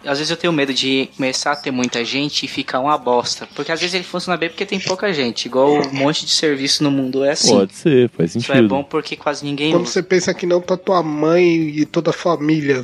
Às 0.06 0.18
vezes 0.20 0.32
eu 0.32 0.38
tenho 0.38 0.54
medo 0.54 0.74
de 0.74 1.10
começar 1.18 1.52
a 1.52 1.56
ter 1.58 1.72
muita 1.72 2.06
gente 2.06 2.44
e 2.44 2.48
ficar 2.48 2.80
uma 2.80 2.98
bosta. 2.98 3.48
Porque 3.54 3.72
às 3.72 3.80
vezes 3.82 3.94
ele 3.96 4.04
funciona 4.04 4.38
bem 4.38 4.48
porque 4.50 4.66
tem 4.66 4.80
pouca 4.80 5.12
gente. 5.12 5.46
Igual 5.46 5.74
um 5.74 5.94
monte 5.94 6.26
de 6.26 6.32
serviço 6.32 6.84
no 6.84 6.92
mundo 6.92 7.24
é 7.24 7.32
assim. 7.32 7.50
Pode 7.54 7.74
ser, 7.76 8.10
faz 8.10 8.34
Isso 8.36 8.48
sentido. 8.48 8.66
é 8.66 8.68
bom 8.68 8.84
porque 8.84 9.16
quase 9.18 9.44
ninguém 9.44 9.72
Quando 9.72 9.84
usa. 9.84 9.92
você 9.94 10.04
pensa 10.04 10.34
que 10.34 10.46
não 10.46 10.62
tá 10.62 10.78
tua 10.78 11.04
mãe 11.04 11.46
e 11.46 11.86
toda 11.86 12.12
a 12.12 12.14
família 12.14 12.82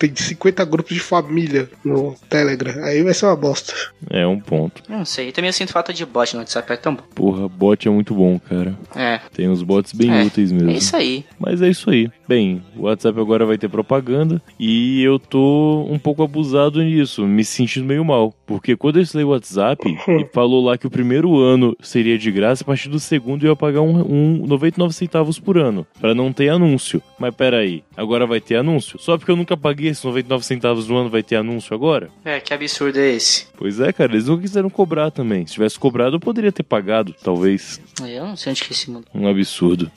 tem 0.00 0.16
50 0.16 0.64
grupos 0.64 0.94
de 0.94 1.00
família 1.00 1.68
no 1.84 2.14
Telegram. 2.28 2.82
Aí 2.84 3.02
vai 3.02 3.12
ser 3.12 3.26
uma 3.26 3.36
bosta. 3.36 3.74
É 4.08 4.26
um 4.26 4.40
ponto. 4.40 4.82
Não 4.88 5.04
sei. 5.04 5.30
Também 5.30 5.50
eu 5.50 5.52
sinto 5.52 5.72
falta 5.72 5.92
de 5.92 6.06
bot 6.06 6.32
no 6.32 6.40
WhatsApp. 6.40 6.72
É 6.72 6.76
tão 6.76 6.94
bom. 6.94 7.02
Porra, 7.14 7.46
bot 7.48 7.86
é 7.86 7.90
muito 7.90 8.14
bom, 8.14 8.38
cara. 8.40 8.74
É. 8.96 9.20
Tem 9.34 9.46
uns 9.48 9.62
bots 9.62 9.92
bem 9.92 10.10
É, 10.10 10.24
úteis 10.24 10.50
mesmo. 10.50 10.70
É 10.70 10.74
isso 10.74 10.96
aí. 10.96 11.24
Mas 11.38 11.60
é 11.60 11.68
isso 11.68 11.90
aí. 11.90 12.10
Bem, 12.30 12.62
o 12.76 12.82
WhatsApp 12.82 13.18
agora 13.18 13.44
vai 13.44 13.58
ter 13.58 13.68
propaganda 13.68 14.40
e 14.56 15.02
eu 15.02 15.18
tô 15.18 15.84
um 15.90 15.98
pouco 15.98 16.22
abusado 16.22 16.80
nisso, 16.80 17.26
me 17.26 17.44
sentindo 17.44 17.84
meio 17.84 18.04
mal. 18.04 18.32
Porque 18.46 18.76
quando 18.76 18.98
eu 18.98 19.02
instalei 19.02 19.24
o 19.24 19.30
WhatsApp 19.30 19.82
e 19.90 20.24
falou 20.32 20.64
lá 20.64 20.78
que 20.78 20.86
o 20.86 20.90
primeiro 20.90 21.40
ano 21.40 21.76
seria 21.82 22.16
de 22.16 22.30
graça, 22.30 22.62
a 22.62 22.66
partir 22.66 22.88
do 22.88 23.00
segundo 23.00 23.44
eu 23.44 23.50
ia 23.50 23.56
pagar 23.56 23.80
um, 23.80 24.02
um 24.08 24.46
99 24.46 24.94
centavos 24.94 25.40
por 25.40 25.58
ano, 25.58 25.84
pra 26.00 26.14
não 26.14 26.32
ter 26.32 26.50
anúncio. 26.50 27.02
Mas 27.18 27.34
peraí, 27.34 27.82
agora 27.96 28.28
vai 28.28 28.40
ter 28.40 28.54
anúncio? 28.54 28.96
Só 29.00 29.18
porque 29.18 29.32
eu 29.32 29.36
nunca 29.36 29.56
paguei 29.56 29.88
esses 29.88 30.04
99 30.04 30.44
centavos 30.44 30.86
no 30.86 30.98
ano 30.98 31.10
vai 31.10 31.24
ter 31.24 31.34
anúncio 31.34 31.74
agora? 31.74 32.10
É, 32.24 32.38
que 32.38 32.54
absurdo 32.54 33.00
é 33.00 33.10
esse? 33.10 33.48
Pois 33.58 33.80
é, 33.80 33.92
cara, 33.92 34.12
eles 34.12 34.28
não 34.28 34.38
quiseram 34.38 34.70
cobrar 34.70 35.10
também. 35.10 35.44
Se 35.48 35.54
tivesse 35.54 35.80
cobrado, 35.80 36.14
eu 36.14 36.20
poderia 36.20 36.52
ter 36.52 36.62
pagado, 36.62 37.12
talvez. 37.24 37.80
Eu 38.00 38.24
não 38.24 38.36
sei 38.36 38.52
onde 38.52 38.62
que 38.62 38.72
é 38.72 38.72
esse 38.72 38.88
mundo. 38.88 39.06
Um 39.12 39.26
absurdo. 39.26 39.90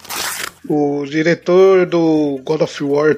O 0.68 1.06
diretor 1.06 1.86
do 1.86 2.40
God 2.44 2.62
of 2.62 2.84
War 2.84 3.18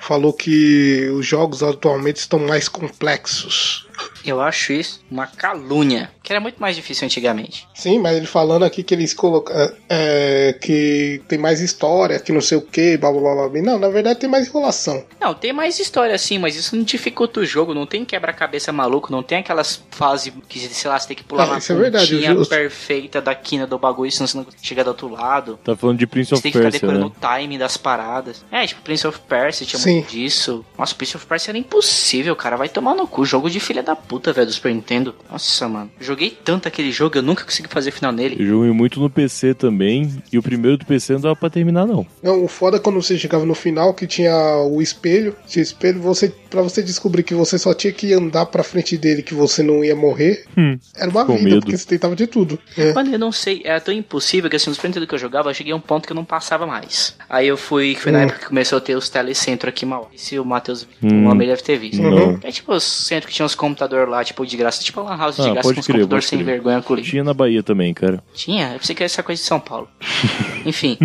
falou 0.00 0.32
que 0.32 1.08
os 1.10 1.26
jogos 1.26 1.62
atualmente 1.62 2.16
estão 2.16 2.38
mais 2.38 2.68
complexos. 2.68 3.88
Eu 4.24 4.40
acho 4.40 4.72
isso 4.72 5.04
uma 5.10 5.26
calúnia. 5.26 6.10
Que 6.30 6.34
era 6.34 6.40
muito 6.40 6.60
mais 6.60 6.76
difícil 6.76 7.04
antigamente. 7.06 7.66
Sim, 7.74 7.98
mas 7.98 8.16
ele 8.16 8.24
falando 8.24 8.64
aqui 8.64 8.84
que 8.84 8.94
eles 8.94 9.12
colocam 9.12 9.52
é, 9.88 10.56
que 10.60 11.20
tem 11.26 11.36
mais 11.36 11.60
história, 11.60 12.20
que 12.20 12.30
não 12.30 12.40
sei 12.40 12.56
o 12.56 12.62
que, 12.62 12.96
blá 12.96 13.10
blá 13.10 13.34
blá 13.34 13.48
blá. 13.48 13.60
Não, 13.62 13.80
na 13.80 13.88
verdade 13.88 14.20
tem 14.20 14.30
mais 14.30 14.46
enrolação. 14.46 15.04
Não, 15.20 15.34
tem 15.34 15.52
mais 15.52 15.80
história 15.80 16.16
sim, 16.16 16.38
mas 16.38 16.54
isso 16.54 16.76
não 16.76 16.84
dificulta 16.84 17.40
o 17.40 17.44
jogo. 17.44 17.74
Não 17.74 17.84
tem 17.84 18.04
quebra-cabeça 18.04 18.70
maluco, 18.72 19.10
não 19.10 19.24
tem 19.24 19.38
aquelas 19.38 19.82
fases 19.90 20.32
que, 20.48 20.60
sei 20.60 20.88
lá, 20.88 20.96
você 21.00 21.08
tem 21.08 21.16
que 21.16 21.24
pular 21.24 21.42
Ah, 21.42 21.46
uma 21.48 21.58
isso 21.58 21.72
é 21.72 21.74
verdade, 21.74 22.12
pontinha 22.14 22.32
justo. 22.32 22.48
perfeita 22.54 23.20
da 23.20 23.34
quina 23.34 23.66
do 23.66 23.76
bagulho, 23.76 24.12
senão 24.12 24.28
você 24.28 24.36
não 24.36 24.46
chega 24.62 24.84
do 24.84 24.88
outro 24.90 25.08
lado. 25.08 25.58
Tá 25.64 25.74
falando 25.74 25.98
de 25.98 26.06
Prince 26.06 26.28
Você 26.30 26.34
of 26.36 26.42
tem 26.44 26.52
que 26.52 26.58
ficar 26.58 26.70
Persia, 26.70 26.80
decorando 26.86 27.06
né? 27.06 27.12
o 27.16 27.20
timing 27.20 27.58
das 27.58 27.76
paradas. 27.76 28.44
É, 28.52 28.64
tipo, 28.68 28.82
Prince 28.82 29.04
of 29.04 29.18
Persia 29.28 29.66
tinha 29.66 29.80
Sim. 29.80 29.94
muito 29.94 30.10
disso. 30.12 30.64
Nossa, 30.78 30.94
Prince 30.94 31.16
of 31.16 31.26
Persia 31.26 31.50
era 31.50 31.58
impossível, 31.58 32.36
cara. 32.36 32.56
Vai 32.56 32.68
tomar 32.68 32.94
no 32.94 33.08
cu. 33.08 33.24
Jogo 33.24 33.50
de 33.50 33.58
filha 33.58 33.82
da 33.82 33.96
puta, 33.96 34.32
velho, 34.32 34.46
do 34.46 34.52
Super 34.52 34.72
Nintendo. 34.72 35.12
Nossa, 35.28 35.68
mano. 35.68 35.90
Joguei 35.98 36.19
tanto 36.28 36.68
aquele 36.68 36.90
jogo, 36.92 37.16
eu 37.16 37.22
nunca 37.22 37.44
consegui 37.44 37.68
fazer 37.68 37.92
final 37.92 38.12
nele. 38.12 38.36
Eu 38.38 38.46
joguei 38.46 38.72
muito 38.72 39.00
no 39.00 39.08
PC 39.08 39.54
também, 39.54 40.20
e 40.32 40.36
o 40.36 40.42
primeiro 40.42 40.76
do 40.76 40.84
PC 40.84 41.14
não 41.14 41.20
dava 41.20 41.36
pra 41.36 41.48
terminar, 41.48 41.86
não. 41.86 42.04
Não, 42.22 42.44
o 42.44 42.48
foda 42.48 42.76
é 42.76 42.80
quando 42.80 43.00
você 43.00 43.16
chegava 43.16 43.46
no 43.46 43.54
final 43.54 43.94
que 43.94 44.06
tinha 44.06 44.34
o 44.66 44.82
espelho. 44.82 45.34
Tinha 45.46 45.62
espelho, 45.62 46.00
você 46.00 46.32
para 46.50 46.62
você 46.62 46.82
descobrir 46.82 47.22
que 47.22 47.32
você 47.32 47.56
só 47.56 47.72
tinha 47.72 47.92
que 47.92 48.12
andar 48.12 48.44
pra 48.46 48.64
frente 48.64 48.96
dele, 48.98 49.22
que 49.22 49.32
você 49.34 49.62
não 49.62 49.84
ia 49.84 49.94
morrer. 49.94 50.44
Hum, 50.58 50.76
Era 50.96 51.08
uma 51.08 51.24
vida, 51.24 51.42
medo. 51.44 51.60
porque 51.60 51.76
você 51.76 51.86
tentava 51.86 52.16
de 52.16 52.26
tudo. 52.26 52.58
É. 52.76 52.92
Mano, 52.92 53.12
eu 53.14 53.18
não 53.20 53.30
sei, 53.30 53.62
era 53.64 53.80
tão 53.80 53.94
impossível 53.94 54.50
que 54.50 54.56
assim, 54.56 54.68
no 54.68 54.74
Super 54.74 54.88
Nintendo 54.88 55.06
que 55.06 55.14
eu 55.14 55.18
jogava, 55.18 55.48
eu 55.50 55.54
cheguei 55.54 55.72
a 55.72 55.76
um 55.76 55.80
ponto 55.80 56.06
que 56.08 56.12
eu 56.12 56.16
não 56.16 56.24
passava 56.24 56.66
mais. 56.66 57.14
Aí 57.28 57.46
eu 57.46 57.56
fui, 57.56 57.94
que 57.94 58.00
foi 58.00 58.10
na 58.10 58.18
Hum. 58.18 58.22
época 58.22 58.40
que 58.40 58.46
começou 58.46 58.78
a 58.78 58.80
ter 58.80 58.96
os 58.96 59.08
telecentro 59.08 59.68
aqui 59.68 59.86
mal. 59.86 60.10
Se 60.16 60.40
o 60.40 60.44
Matheus, 60.44 60.88
Hum. 61.00 61.26
o 61.26 61.30
homem 61.30 61.46
deve 61.46 61.62
ter 61.62 61.78
visto. 61.78 62.02
Não. 62.02 62.40
É 62.42 62.50
tipo 62.50 62.72
os 62.74 62.82
centros 62.82 63.30
que 63.30 63.36
tinha 63.36 63.46
uns 63.46 63.54
computadores 63.54 64.10
lá, 64.10 64.24
tipo, 64.24 64.44
de 64.44 64.56
graça, 64.56 64.82
tipo 64.82 64.98
a 64.98 65.04
Lan 65.04 65.16
House 65.18 65.36
de 65.36 65.42
Ah, 65.42 65.52
graça, 65.52 65.68
pode 65.72 65.82
crer, 65.86 66.06
pode 66.16 66.26
sem 66.26 66.38
crer. 66.38 66.54
vergonha 66.54 66.82
com 66.82 66.96
Tinha 66.96 67.24
na 67.24 67.34
Bahia 67.34 67.62
também, 67.62 67.92
cara. 67.94 68.22
Tinha? 68.34 68.72
Eu 68.72 68.78
pensei 68.78 68.94
que 68.94 69.02
era 69.02 69.06
essa 69.06 69.22
coisa 69.22 69.40
de 69.40 69.46
São 69.46 69.60
Paulo. 69.60 69.88
Enfim. 70.64 70.98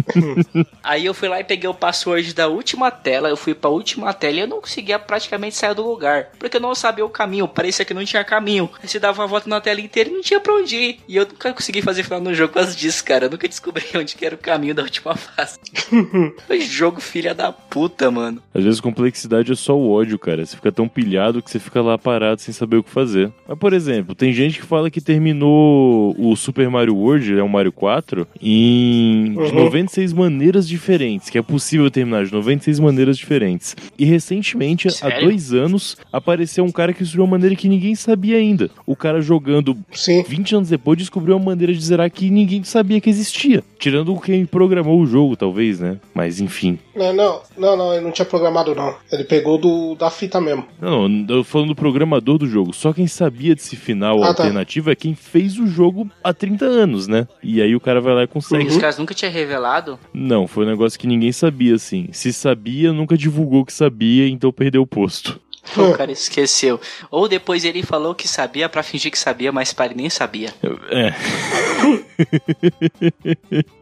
Aí 0.84 1.06
eu 1.06 1.14
fui 1.14 1.30
lá 1.30 1.40
e 1.40 1.44
peguei 1.44 1.70
o 1.70 1.74
password 1.74 2.34
da 2.34 2.48
última 2.48 2.92
tela. 2.92 3.30
Eu 3.30 3.38
fui 3.38 3.54
pra 3.54 3.70
última 3.70 4.14
tela 4.14 4.36
e 4.36 4.40
eu 4.40 4.48
não 4.48 4.62
conseguia 4.62 5.00
praticamente 5.00 5.56
sair 5.56 5.74
do 5.74 5.88
lugar. 5.88 6.30
Porque 6.38 6.58
eu 6.58 6.62
não 6.62 6.76
sabia 6.76 7.06
o 7.06 7.10
caminho. 7.10 7.48
Parecia 7.48 7.86
que 7.86 7.94
não 7.94 8.04
tinha 8.04 8.24
caminho. 8.24 8.70
Aí 8.82 8.88
você 8.88 9.00
dava 9.00 9.22
uma 9.22 9.28
volta 9.28 9.50
na 9.50 9.62
tela 9.62 9.80
inteira 9.80 10.10
e 10.10 10.14
não 10.14 10.22
tinha 10.22 10.40
pra 10.40 10.54
onde 10.54 10.76
ir. 10.76 11.00
E 11.08 11.16
eu 11.16 11.26
nunca 11.26 11.54
consegui 11.54 11.82
fazer 11.82 12.04
final 12.04 12.20
no 12.20 12.34
jogo 12.34 12.54
por 12.54 12.60
causa 12.60 12.76
disso, 12.76 13.04
cara. 13.04 13.26
Eu 13.26 13.30
nunca 13.32 13.48
descobri 13.48 13.86
onde 13.96 14.16
que 14.16 14.26
era 14.26 14.36
o 14.36 14.38
caminho 14.38 14.76
da 14.76 14.84
última 14.84 15.16
fase. 15.16 15.60
Foi 16.48 16.62
jogo 16.62 17.00
filha 17.00 17.34
da 17.34 17.52
puta, 17.52 18.12
mano. 18.12 18.42
Às 18.54 18.64
vezes 18.64 18.80
complexidade 18.80 19.52
é 19.52 19.56
só 19.56 19.78
o 19.78 19.92
ódio, 19.92 20.20
cara. 20.20 20.46
Você 20.46 20.56
fica 20.56 20.72
tão 20.72 20.88
pilhado 20.88 21.42
que 21.42 21.50
você 21.50 21.60
fica 21.60 21.82
lá 21.82 21.98
parado 21.98 22.42
sem 22.42 22.54
saber 22.54 22.78
o 22.78 22.84
que 22.84 22.90
fazer. 22.90 23.32
Mas, 23.48 23.58
por 23.58 23.74
exemplo, 23.74 24.16
tem 24.16 24.34
gente 24.34 24.60
que 24.60 24.66
fala 24.66 24.85
que 24.90 25.02
terminou 25.02 26.16
o 26.18 26.36
Super 26.36 26.70
Mario 26.70 26.96
World, 26.96 27.38
é 27.38 27.44
o 27.44 27.50
Mario 27.50 27.72
4, 27.72 28.28
em 28.42 29.34
de 29.34 29.40
Uhum. 29.40 29.56
96 29.66 30.14
maneiras 30.14 30.68
diferentes, 30.68 31.30
que 31.30 31.38
é 31.38 31.42
possível 31.42 31.90
terminar 31.92 32.26
de 32.26 32.32
96 32.34 32.80
maneiras 32.80 33.18
diferentes. 33.18 33.76
E 33.98 34.06
recentemente, 34.06 34.88
há 34.88 34.92
Sério? 34.92 35.26
dois 35.28 35.54
anos, 35.54 35.98
apareceu 36.12 36.64
um 36.64 36.72
cara 36.72 36.94
que 36.94 37.00
descobriu 37.04 37.26
uma 37.26 37.32
maneira 37.32 37.56
que 37.56 37.68
ninguém 37.70 37.96
sabia 37.96 38.38
ainda. 38.38 38.70
O 38.86 38.96
cara 38.96 39.22
jogando 39.22 39.78
Sim. 39.92 40.24
20 40.28 40.56
anos 40.56 40.70
depois 40.70 40.98
descobriu 40.98 41.36
uma 41.38 41.46
maneira 41.46 41.74
de 41.74 41.84
zerar 41.84 42.10
que 42.12 42.30
ninguém 42.30 42.64
sabia 42.64 43.00
que 43.02 43.10
existia. 43.10 43.64
Tirando 43.80 44.16
quem 44.20 44.46
programou 44.46 45.00
o 45.00 45.06
jogo, 45.06 45.36
talvez, 45.36 45.80
né? 45.80 45.98
Mas 46.14 46.40
enfim. 46.40 46.80
Não, 46.96 47.14
não, 47.14 47.42
não, 47.58 47.78
não, 47.78 47.94
ele 47.94 48.04
não 48.04 48.12
tinha 48.12 48.26
programado, 48.26 48.74
não. 48.74 48.96
Ele 49.12 49.24
pegou 49.24 49.58
do, 49.58 49.96
da 49.96 50.10
fita 50.10 50.40
mesmo. 50.42 50.66
Não, 50.82 51.08
não, 51.08 51.36
eu 51.38 51.44
falando 51.44 51.70
do 51.70 51.76
programador 51.76 52.38
do 52.38 52.48
jogo. 52.48 52.74
Só 52.74 52.94
quem 52.94 53.08
sabia 53.08 53.54
desse 53.56 53.76
final 53.76 54.24
Ah, 54.24 54.34
tá. 54.34 54.44
Alternativo 54.76 54.92
é 54.92 54.96
quem 54.96 55.16
fez 55.16 55.58
o 55.58 55.68
jogo 55.68 56.10
há 56.24 56.34
30 56.34 56.66
anos, 56.66 57.08
né? 57.08 57.28
E 57.42 57.62
aí 57.62 57.76
o 57.76 57.80
cara 57.80 58.02
vai 58.02 58.14
lá 58.14 58.24
e 58.24 58.28
consegue. 58.28 58.66
E 58.66 58.68
os 58.68 58.78
caras 58.78 58.98
nunca 58.98 59.14
tinham 59.14 59.32
revelado. 59.32 60.00
Não, 60.14 60.48
foi 60.48 60.66
um 60.66 60.70
negócio 60.70 61.00
que 61.00 61.08
ninguém 61.08 61.32
sabia, 61.32 61.76
assim. 61.76 62.10
Se 62.12 62.34
sabia, 62.34 62.92
nunca 62.92 63.18
divulgou 63.18 63.66
que 63.66 63.74
sabia, 63.74 64.28
então 64.28 64.52
perdeu 64.52 64.82
o 64.82 64.88
posto. 64.88 65.40
O 65.76 65.98
cara 65.98 66.12
esqueceu. 66.12 66.80
Ou 67.10 67.28
depois 67.28 67.66
ele 67.66 67.82
falou 67.82 68.14
que 68.14 68.28
sabia 68.28 68.70
pra 68.70 68.84
fingir 68.84 69.12
que 69.12 69.18
sabia, 69.18 69.52
mas 69.52 69.74
para 69.74 69.96
nem 69.96 70.12
sabia. 70.12 70.54
É. 70.92 71.12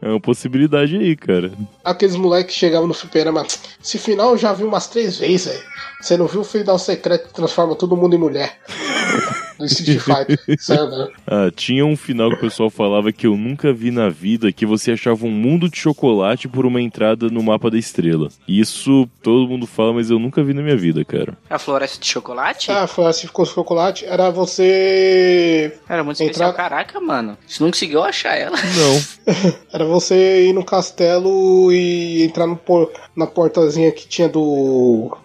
é 0.00 0.08
uma 0.08 0.20
possibilidade 0.20 0.96
aí, 0.96 1.14
cara. 1.14 1.52
Aqueles 1.84 2.16
moleques 2.16 2.54
que 2.54 2.60
chegavam 2.60 2.88
no 2.88 2.94
fliperama. 2.94 3.46
Esse 3.82 3.98
final 3.98 4.30
eu 4.30 4.38
já 4.38 4.54
vi 4.54 4.64
umas 4.64 4.88
três 4.88 5.18
vezes, 5.18 5.46
velho. 5.46 5.62
Você 6.00 6.16
não 6.16 6.26
viu 6.26 6.40
o 6.40 6.44
final 6.44 6.78
secreto 6.78 7.28
que 7.28 7.34
transforma 7.34 7.74
todo 7.74 7.96
mundo 7.96 8.16
em 8.16 8.18
mulher? 8.18 8.58
Do 9.58 9.64
Street 9.66 10.00
Fighter. 10.00 10.38
Ah, 11.26 11.50
tinha 11.54 11.84
um 11.86 11.96
final 11.96 12.30
que 12.30 12.36
o 12.36 12.40
pessoal 12.40 12.68
falava 12.70 13.12
que 13.12 13.26
eu 13.26 13.36
nunca 13.36 13.72
vi 13.72 13.90
na 13.90 14.08
vida, 14.08 14.52
que 14.52 14.66
você 14.66 14.92
achava 14.92 15.24
um 15.26 15.30
mundo 15.30 15.68
de 15.68 15.76
chocolate 15.78 16.48
por 16.48 16.66
uma 16.66 16.80
entrada 16.80 17.28
no 17.28 17.42
mapa 17.42 17.70
da 17.70 17.78
estrela. 17.78 18.28
Isso 18.48 19.08
todo 19.22 19.48
mundo 19.48 19.66
fala, 19.66 19.92
mas 19.94 20.10
eu 20.10 20.18
nunca 20.18 20.42
vi 20.42 20.52
na 20.54 20.62
minha 20.62 20.76
vida, 20.76 21.04
cara. 21.04 21.36
A 21.48 21.58
floresta 21.58 21.98
de 22.00 22.06
chocolate? 22.06 22.70
Ah, 22.70 22.86
foi 22.86 23.04
assim 23.06 23.26
ficou 23.26 23.44
chocolate. 23.46 24.04
Era 24.04 24.30
você. 24.30 25.72
Era 25.88 26.02
muito 26.04 26.16
Entrar- 26.22 26.30
especial. 26.30 26.52
Caraca, 26.52 27.00
mano. 27.00 27.36
Você 27.46 27.62
não 27.62 27.70
conseguiu 27.70 28.02
achar 28.02 28.34
ela. 28.36 28.56
Não. 28.56 29.34
Era 29.72 29.84
você 29.84 30.46
ir 30.48 30.52
no 30.52 30.64
castelo 30.64 31.72
e 31.72 32.22
entrar 32.22 32.46
no 32.46 32.56
por- 32.56 32.90
na 33.16 33.26
portazinha 33.26 33.90
que 33.92 34.06
tinha 34.06 34.28
do. 34.28 35.16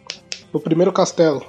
No 0.54 0.60
primeiro 0.60 0.92
castelo, 0.92 1.44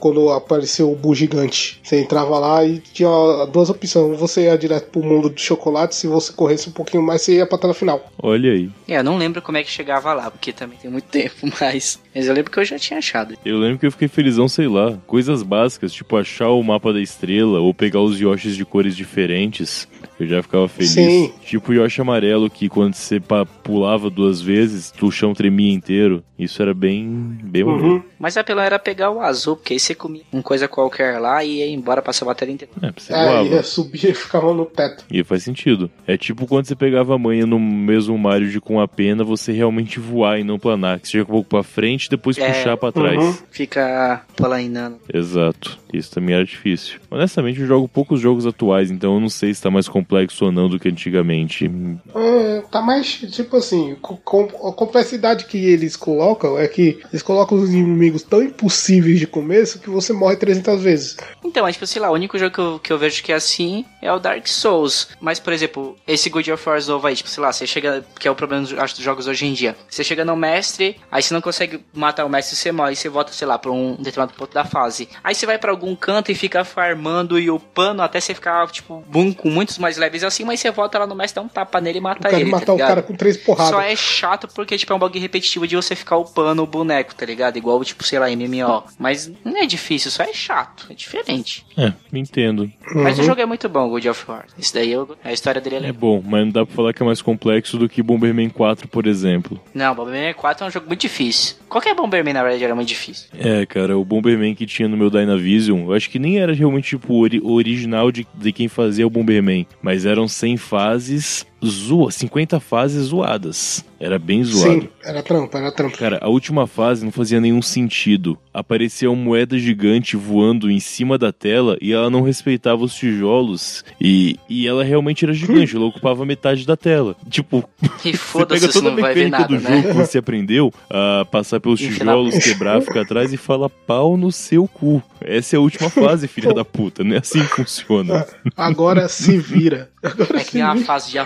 quando 0.00 0.30
apareceu 0.30 0.90
o 0.90 0.96
Bu 0.96 1.14
gigante. 1.14 1.80
Você 1.82 2.00
entrava 2.00 2.38
lá 2.38 2.64
e 2.64 2.78
tinha 2.78 3.08
duas 3.52 3.70
opções. 3.70 4.18
Você 4.18 4.44
ia 4.44 4.56
direto 4.56 4.90
pro 4.90 5.02
mundo 5.02 5.28
do 5.28 5.40
chocolate, 5.40 5.94
se 5.94 6.06
você 6.06 6.32
corresse 6.32 6.68
um 6.68 6.72
pouquinho 6.72 7.02
mais, 7.02 7.22
você 7.22 7.36
ia 7.36 7.46
pra 7.46 7.58
tela 7.58 7.74
final. 7.74 8.04
Olha 8.22 8.52
aí. 8.52 8.70
É, 8.88 8.98
eu 8.98 9.04
não 9.04 9.16
lembro 9.18 9.42
como 9.42 9.58
é 9.58 9.62
que 9.62 9.70
chegava 9.70 10.12
lá, 10.12 10.30
porque 10.30 10.52
também 10.52 10.78
tem 10.78 10.90
muito 10.90 11.06
tempo, 11.10 11.34
mas. 11.60 12.00
Mas 12.14 12.26
eu 12.26 12.34
lembro 12.34 12.50
que 12.50 12.58
eu 12.58 12.64
já 12.64 12.78
tinha 12.78 12.98
achado. 12.98 13.34
Eu 13.44 13.58
lembro 13.58 13.78
que 13.78 13.86
eu 13.86 13.92
fiquei 13.92 14.08
felizão, 14.08 14.48
sei 14.48 14.68
lá. 14.68 14.98
Coisas 15.06 15.42
básicas, 15.42 15.92
tipo 15.92 16.16
achar 16.16 16.48
o 16.48 16.62
mapa 16.62 16.92
da 16.92 17.00
estrela 17.00 17.60
ou 17.60 17.72
pegar 17.72 18.00
os 18.00 18.20
Yoshis 18.20 18.56
de 18.56 18.64
cores 18.64 18.96
diferentes. 18.96 19.88
Eu 20.20 20.26
já 20.26 20.42
ficava 20.42 20.68
feliz. 20.68 20.90
Sim. 20.90 21.32
Tipo 21.44 21.72
o 21.72 21.74
Yoshi 21.74 22.00
amarelo, 22.00 22.50
que 22.50 22.68
quando 22.68 22.94
você 22.94 23.20
pulava 23.62 24.10
duas 24.10 24.40
vezes, 24.40 24.92
o 25.00 25.10
chão 25.10 25.32
tremia 25.34 25.72
inteiro. 25.72 26.22
Isso 26.38 26.60
era 26.60 26.74
bem. 26.74 27.38
bem 27.42 27.64
maneiro. 27.64 27.81
Uhum. 27.82 28.02
Mas 28.18 28.36
a 28.36 28.44
pela 28.44 28.64
era 28.64 28.78
pegar 28.78 29.10
o 29.10 29.20
azul, 29.20 29.56
porque 29.56 29.74
aí 29.74 29.80
você 29.80 29.94
comia 29.94 30.22
uma 30.32 30.42
coisa 30.42 30.68
qualquer 30.68 31.18
lá 31.18 31.42
e 31.44 31.58
ia 31.58 31.66
embora 31.68 32.00
passar 32.02 32.24
a 32.24 32.28
bateria 32.28 32.54
inteira. 32.54 32.72
É, 32.82 32.92
você 32.96 33.12
É, 33.12 33.44
ia 33.44 33.62
subir 33.62 34.10
e 34.10 34.14
ficava 34.14 34.52
no 34.54 34.64
teto. 34.66 35.04
E 35.10 35.22
faz 35.24 35.42
sentido. 35.42 35.90
É 36.06 36.16
tipo 36.16 36.46
quando 36.46 36.66
você 36.66 36.74
pegava 36.76 37.14
a 37.14 37.18
manha 37.18 37.46
no 37.46 37.58
mesmo 37.58 38.16
Mario 38.18 38.48
de 38.50 38.60
com 38.60 38.80
a 38.80 38.86
pena, 38.88 39.24
você 39.24 39.52
realmente 39.52 39.98
voar 40.00 40.38
e 40.38 40.44
não 40.44 40.58
planar. 40.58 41.00
Que 41.00 41.06
você 41.08 41.12
chega 41.18 41.24
um 41.24 41.34
pouco 41.34 41.48
pra 41.48 41.62
frente 41.62 42.06
e 42.06 42.10
depois 42.10 42.38
É. 42.38 42.46
puxar 42.52 42.76
pra 42.76 42.92
trás. 42.92 43.18
Uhum. 43.22 43.34
Fica 43.50 44.22
polainando. 44.36 44.98
Exato. 45.12 45.78
Isso 45.92 46.10
também 46.12 46.34
era 46.34 46.44
difícil. 46.44 46.98
Honestamente, 47.10 47.60
eu 47.60 47.66
jogo 47.66 47.86
poucos 47.88 48.18
jogos 48.20 48.46
atuais, 48.46 48.90
então 48.90 49.14
eu 49.14 49.20
não 49.20 49.28
sei 49.28 49.52
se 49.52 49.60
tá 49.62 49.70
mais 49.70 49.86
complexo 49.88 50.46
ou 50.46 50.52
não 50.52 50.68
do 50.68 50.78
que 50.78 50.88
antigamente. 50.88 51.70
É, 52.14 52.62
Tá 52.70 52.80
mais, 52.80 53.12
tipo 53.30 53.56
assim, 53.56 53.96
com, 54.00 54.16
com 54.16 54.44
a 54.68 54.72
complexidade 54.72 55.44
que 55.46 55.58
eles 55.58 55.94
colocam 55.96 56.58
é 56.58 56.66
que 56.66 56.98
eles 57.12 57.22
colocam 57.22 57.58
os 57.58 57.71
inimigos 57.72 58.22
tão 58.22 58.42
impossíveis 58.42 59.18
de 59.18 59.26
começo 59.26 59.78
que 59.78 59.90
você 59.90 60.12
morre 60.12 60.36
300 60.36 60.82
vezes. 60.82 61.16
Então, 61.44 61.64
mas 61.64 61.74
tipo, 61.74 61.86
sei 61.86 62.00
lá, 62.00 62.10
o 62.10 62.14
único 62.14 62.38
jogo 62.38 62.52
que 62.52 62.60
eu, 62.60 62.80
que 62.82 62.92
eu 62.92 62.98
vejo 62.98 63.22
que 63.22 63.32
é 63.32 63.34
assim 63.34 63.84
é 64.00 64.12
o 64.12 64.18
Dark 64.18 64.46
Souls. 64.46 65.08
Mas, 65.20 65.38
por 65.38 65.52
exemplo, 65.52 65.96
esse 66.06 66.30
God 66.30 66.48
of 66.48 66.68
War 66.68 66.84
novo 66.86 67.06
aí, 67.06 67.14
tipo, 67.14 67.28
sei 67.28 67.42
lá, 67.42 67.52
você 67.52 67.66
chega, 67.66 68.04
que 68.18 68.26
é 68.26 68.30
o 68.30 68.34
problema, 68.34 68.66
acho, 68.78 68.94
dos 68.94 69.04
jogos 69.04 69.26
hoje 69.26 69.46
em 69.46 69.52
dia. 69.52 69.76
Você 69.88 70.02
chega 70.02 70.24
no 70.24 70.36
mestre, 70.36 70.96
aí 71.10 71.22
você 71.22 71.32
não 71.32 71.40
consegue 71.40 71.80
matar 71.92 72.24
o 72.24 72.28
mestre, 72.28 72.56
você 72.56 72.72
morre, 72.72 72.96
você 72.96 73.08
volta, 73.08 73.32
sei 73.32 73.46
lá, 73.46 73.58
pra 73.58 73.70
um 73.70 73.94
determinado 73.96 74.34
ponto 74.34 74.52
da 74.52 74.64
fase. 74.64 75.08
Aí 75.22 75.34
você 75.34 75.46
vai 75.46 75.58
para 75.58 75.70
algum 75.70 75.94
canto 75.94 76.32
e 76.32 76.34
fica 76.34 76.64
farmando 76.64 77.38
e 77.38 77.50
upando 77.50 78.02
até 78.02 78.20
você 78.20 78.34
ficar, 78.34 78.66
tipo, 78.68 79.04
boom, 79.06 79.32
com 79.32 79.50
muitos 79.50 79.78
mais 79.78 79.96
leves 79.96 80.24
assim, 80.24 80.44
mas 80.44 80.60
você 80.60 80.70
volta 80.70 80.98
lá 80.98 81.06
no 81.06 81.14
mestre, 81.14 81.36
dá 81.36 81.42
um 81.42 81.48
tapa 81.48 81.80
nele 81.80 81.98
e 81.98 82.00
mata 82.00 82.34
ele. 82.34 82.50
matar 82.50 82.66
tá 82.66 82.74
o 82.74 82.78
cara 82.78 83.02
com 83.02 83.14
três 83.14 83.36
porradas. 83.36 83.70
Só 83.70 83.80
é 83.80 83.94
chato 83.94 84.48
porque, 84.48 84.76
tipo, 84.76 84.92
é 84.92 84.96
um 84.96 84.98
bug 84.98 85.18
repetitivo 85.18 85.66
de 85.66 85.76
você 85.76 85.94
ficar 85.94 86.16
upando 86.16 86.62
o 86.62 86.66
boneco, 86.66 87.14
tá 87.14 87.26
ligado? 87.26 87.56
Igual, 87.62 87.84
tipo, 87.84 88.02
sei 88.02 88.18
lá, 88.18 88.26
MMO. 88.28 88.82
Mas 88.98 89.30
não 89.44 89.56
é 89.56 89.66
difícil, 89.66 90.10
só 90.10 90.24
é 90.24 90.32
chato. 90.32 90.88
É 90.90 90.94
diferente. 90.94 91.64
É, 91.76 91.92
me 92.10 92.18
entendo. 92.18 92.62
Uhum. 92.62 93.04
Mas 93.04 93.20
o 93.20 93.22
jogo 93.22 93.40
é 93.40 93.46
muito 93.46 93.68
bom, 93.68 93.88
God 93.88 94.04
of 94.06 94.24
War. 94.28 94.46
Isso 94.58 94.74
daí, 94.74 94.90
eu, 94.90 95.16
a 95.22 95.32
história 95.32 95.60
dele 95.60 95.76
é 95.76 95.78
legal. 95.78 95.94
É 95.94 95.98
bom, 95.98 96.22
mas 96.26 96.44
não 96.44 96.50
dá 96.50 96.66
pra 96.66 96.74
falar 96.74 96.92
que 96.92 97.00
é 97.00 97.06
mais 97.06 97.22
complexo 97.22 97.78
do 97.78 97.88
que 97.88 98.02
Bomberman 98.02 98.50
4, 98.50 98.88
por 98.88 99.06
exemplo. 99.06 99.60
Não, 99.72 99.94
Bomberman 99.94 100.34
4 100.34 100.64
é 100.64 100.68
um 100.68 100.70
jogo 100.72 100.88
muito 100.88 101.00
difícil. 101.00 101.54
Qualquer 101.68 101.94
Bomberman, 101.94 102.34
na 102.34 102.42
verdade, 102.42 102.64
era 102.64 102.74
muito 102.74 102.88
difícil. 102.88 103.28
É, 103.38 103.64
cara, 103.64 103.96
o 103.96 104.04
Bomberman 104.04 104.56
que 104.56 104.66
tinha 104.66 104.88
no 104.88 104.96
meu 104.96 105.08
Dynavision, 105.08 105.84
eu 105.84 105.92
acho 105.92 106.10
que 106.10 106.18
nem 106.18 106.40
era 106.40 106.52
realmente, 106.52 106.88
tipo, 106.88 107.14
ori 107.14 107.40
original 107.40 108.10
de, 108.10 108.26
de 108.34 108.52
quem 108.52 108.66
fazia 108.66 109.06
o 109.06 109.10
Bomberman. 109.10 109.68
Mas 109.80 110.04
eram 110.04 110.26
100 110.26 110.56
fases 110.56 111.46
zoa, 111.64 112.10
50 112.10 112.60
fases 112.60 113.06
zoadas. 113.06 113.84
Era 113.98 114.18
bem 114.18 114.42
zoado. 114.42 114.82
Sim, 114.82 114.88
era 115.04 115.22
trampa, 115.22 115.58
era 115.58 115.70
trampa. 115.70 115.96
Cara, 115.96 116.18
a 116.20 116.28
última 116.28 116.66
fase 116.66 117.04
não 117.04 117.12
fazia 117.12 117.40
nenhum 117.40 117.62
sentido. 117.62 118.36
Aparecia 118.52 119.08
uma 119.08 119.22
moeda 119.22 119.56
gigante 119.56 120.16
voando 120.16 120.68
em 120.68 120.80
cima 120.80 121.16
da 121.16 121.32
tela 121.32 121.78
e 121.80 121.92
ela 121.92 122.10
não 122.10 122.22
respeitava 122.22 122.82
os 122.82 122.94
tijolos. 122.94 123.84
E, 124.00 124.36
e 124.48 124.66
ela 124.66 124.82
realmente 124.82 125.24
era 125.24 125.32
gigante, 125.32 125.76
ela 125.76 125.84
ocupava 125.84 126.26
metade 126.26 126.66
da 126.66 126.76
tela. 126.76 127.14
Tipo, 127.30 127.68
e 128.04 128.10
você 128.16 128.46
pega 128.46 128.68
toda 128.72 128.88
a 128.88 128.92
mecânica 128.92 129.38
nada, 129.38 129.46
do 129.46 129.54
né? 129.54 129.60
jogo 129.60 129.88
que 129.88 129.94
você 129.94 130.18
aprendeu 130.18 130.72
a 130.90 131.24
passar 131.24 131.60
pelos 131.60 131.78
tijolos, 131.78 132.36
quebrar, 132.38 132.82
ficar 132.82 133.02
atrás 133.02 133.32
e 133.32 133.36
fala 133.36 133.70
pau 133.70 134.16
no 134.16 134.32
seu 134.32 134.66
cu. 134.66 135.00
Essa 135.20 135.54
é 135.54 135.58
a 135.58 135.60
última 135.60 135.88
fase, 135.88 136.26
filha 136.26 136.52
da 136.52 136.64
puta. 136.64 137.04
Não 137.04 137.14
é 137.14 137.18
assim 137.18 137.40
que 137.40 137.54
funciona. 137.54 138.26
Agora 138.56 139.08
se 139.08 139.38
vira. 139.38 139.90
Agora 140.02 140.40
é 140.40 140.44
que 140.44 140.54
nem 140.54 140.62
a 140.64 140.76
fase 140.78 141.12
de 141.12 141.18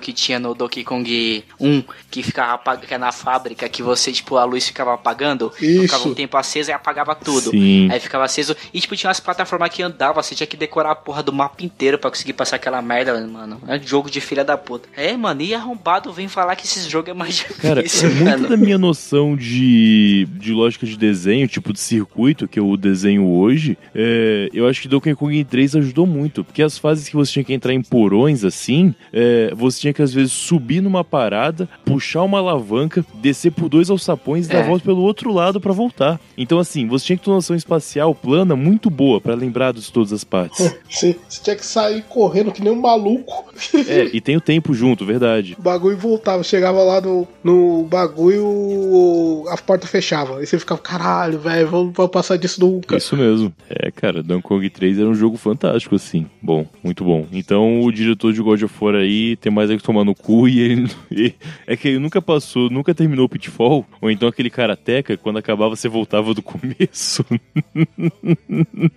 que 0.00 0.12
tinha 0.12 0.38
no 0.38 0.54
Donkey 0.54 0.84
Kong 0.84 1.44
1, 1.60 1.82
que 2.10 2.22
ficava 2.22 2.76
que 2.76 2.94
é 2.94 2.98
na 2.98 3.12
fábrica, 3.12 3.68
que 3.68 3.82
você, 3.82 4.12
tipo, 4.12 4.36
a 4.36 4.44
luz 4.44 4.66
ficava 4.66 4.94
apagando, 4.94 5.52
Isso. 5.60 5.82
ficava 5.82 6.08
um 6.08 6.14
tempo 6.14 6.36
aceso 6.36 6.70
e 6.70 6.72
apagava 6.72 7.14
tudo. 7.14 7.50
Sim. 7.50 7.88
Aí 7.90 8.00
ficava 8.00 8.24
aceso. 8.24 8.56
E 8.72 8.80
tipo, 8.80 8.96
tinha 8.96 9.08
umas 9.08 9.20
plataformas 9.20 9.70
que 9.70 9.82
andava, 9.82 10.22
você 10.22 10.34
tinha 10.34 10.46
que 10.46 10.56
decorar 10.56 10.92
a 10.92 10.94
porra 10.94 11.22
do 11.22 11.32
mapa 11.32 11.64
inteiro 11.64 11.98
pra 11.98 12.10
conseguir 12.10 12.32
passar 12.32 12.56
aquela 12.56 12.82
merda, 12.82 13.18
mano. 13.26 13.60
É 13.66 13.76
um 13.76 13.82
jogo 13.86 14.10
de 14.10 14.20
filha 14.20 14.44
da 14.44 14.56
puta. 14.56 14.88
É, 14.96 15.16
mano, 15.16 15.42
e 15.42 15.54
arrombado 15.54 16.12
vem 16.12 16.28
falar 16.28 16.56
que 16.56 16.66
esse 16.66 16.88
jogo 16.88 17.10
é 17.10 17.14
mais 17.14 17.36
difícil. 17.36 17.56
Cara, 17.62 17.80
é 17.82 18.36
muito 18.36 18.48
da 18.48 18.56
minha 18.56 18.78
noção 18.78 19.36
de, 19.36 20.26
de 20.32 20.52
lógica 20.52 20.86
de 20.86 20.96
desenho, 20.96 21.48
tipo 21.48 21.72
de 21.72 21.80
circuito, 21.80 22.48
que 22.48 22.58
eu 22.58 22.76
desenho 22.76 23.28
hoje, 23.28 23.76
é, 23.94 24.48
eu 24.52 24.66
acho 24.66 24.82
que 24.82 24.88
Donkey 24.88 25.14
Kong 25.14 25.44
3 25.44 25.76
ajudou 25.76 26.06
muito, 26.06 26.44
porque 26.44 26.62
as 26.62 26.78
fases 26.78 27.08
que 27.08 27.16
você 27.16 27.32
tinha 27.32 27.44
que 27.44 27.54
entrar 27.54 27.72
em 27.72 27.82
porões 27.82 28.44
assim, 28.44 28.94
é, 29.12 29.52
você 29.54 29.71
tinha 29.78 29.92
que 29.92 30.00
às 30.00 30.12
vezes 30.12 30.32
subir 30.32 30.80
numa 30.80 31.04
parada, 31.04 31.68
puxar 31.84 32.22
uma 32.22 32.38
alavanca, 32.38 33.04
descer 33.14 33.52
por 33.52 33.68
dois 33.68 33.90
alçapões 33.90 34.46
e 34.46 34.50
é. 34.50 34.54
dar 34.54 34.66
volta 34.66 34.84
pelo 34.84 35.02
outro 35.02 35.32
lado 35.32 35.60
para 35.60 35.72
voltar. 35.72 36.20
Então, 36.36 36.58
assim, 36.58 36.86
você 36.86 37.06
tinha 37.06 37.16
que 37.18 37.24
ter 37.24 37.30
uma 37.30 37.36
noção 37.36 37.54
espacial 37.54 38.14
plana 38.14 38.56
muito 38.56 38.88
boa 38.88 39.20
para 39.20 39.34
lembrar 39.34 39.72
de 39.72 39.92
todas 39.92 40.12
as 40.12 40.24
partes. 40.24 40.74
Sim, 40.88 41.14
você 41.28 41.42
tinha 41.42 41.56
que 41.56 41.66
sair 41.66 42.02
correndo 42.02 42.52
que 42.52 42.62
nem 42.62 42.72
um 42.72 42.80
maluco. 42.80 43.52
É, 43.86 44.10
e 44.12 44.20
tem 44.20 44.36
o 44.36 44.40
tempo 44.40 44.72
junto, 44.74 45.04
verdade. 45.04 45.56
O 45.58 45.62
bagulho 45.62 45.96
voltava, 45.96 46.42
chegava 46.42 46.82
lá 46.82 47.00
no, 47.00 47.26
no 47.42 47.84
bagulho, 47.84 49.44
a 49.48 49.56
porta 49.56 49.86
fechava. 49.86 50.38
Aí 50.38 50.46
você 50.46 50.58
ficava, 50.58 50.80
caralho, 50.80 51.38
velho, 51.38 51.68
vamos, 51.68 51.92
vamos 51.94 52.12
passar 52.12 52.36
disso 52.36 52.60
nunca. 52.60 52.96
Isso 52.96 53.16
mesmo. 53.16 53.52
É, 53.68 53.90
cara, 53.90 54.22
Donkey 54.22 54.42
Kong 54.42 54.70
3 54.70 54.98
era 54.98 55.08
um 55.08 55.14
jogo 55.14 55.36
fantástico, 55.36 55.94
assim. 55.96 56.26
Bom, 56.40 56.66
muito 56.82 57.04
bom. 57.04 57.26
Então, 57.32 57.80
o 57.80 57.92
diretor 57.92 58.22
diretor 58.22 58.32
de 58.32 58.42
God 58.42 58.62
of 58.62 58.74
War 58.80 58.94
aí 58.94 59.36
tem 59.36 59.52
mais 59.52 59.61
é 59.70 59.76
que 59.76 59.82
tomar 59.82 60.04
no 60.04 60.14
cu 60.14 60.48
e 60.48 60.60
ele. 60.60 60.90
E, 61.12 61.34
é 61.66 61.76
que 61.76 61.88
ele 61.88 61.98
nunca 61.98 62.22
passou, 62.22 62.70
nunca 62.70 62.94
terminou 62.94 63.26
o 63.26 63.28
Pitfall, 63.28 63.86
ou 64.00 64.10
então 64.10 64.26
aquele 64.26 64.48
karateca, 64.48 65.14
quando 65.16 65.38
acabava 65.38 65.76
você 65.76 65.86
voltava 65.86 66.32
do 66.32 66.40
começo. 66.42 67.24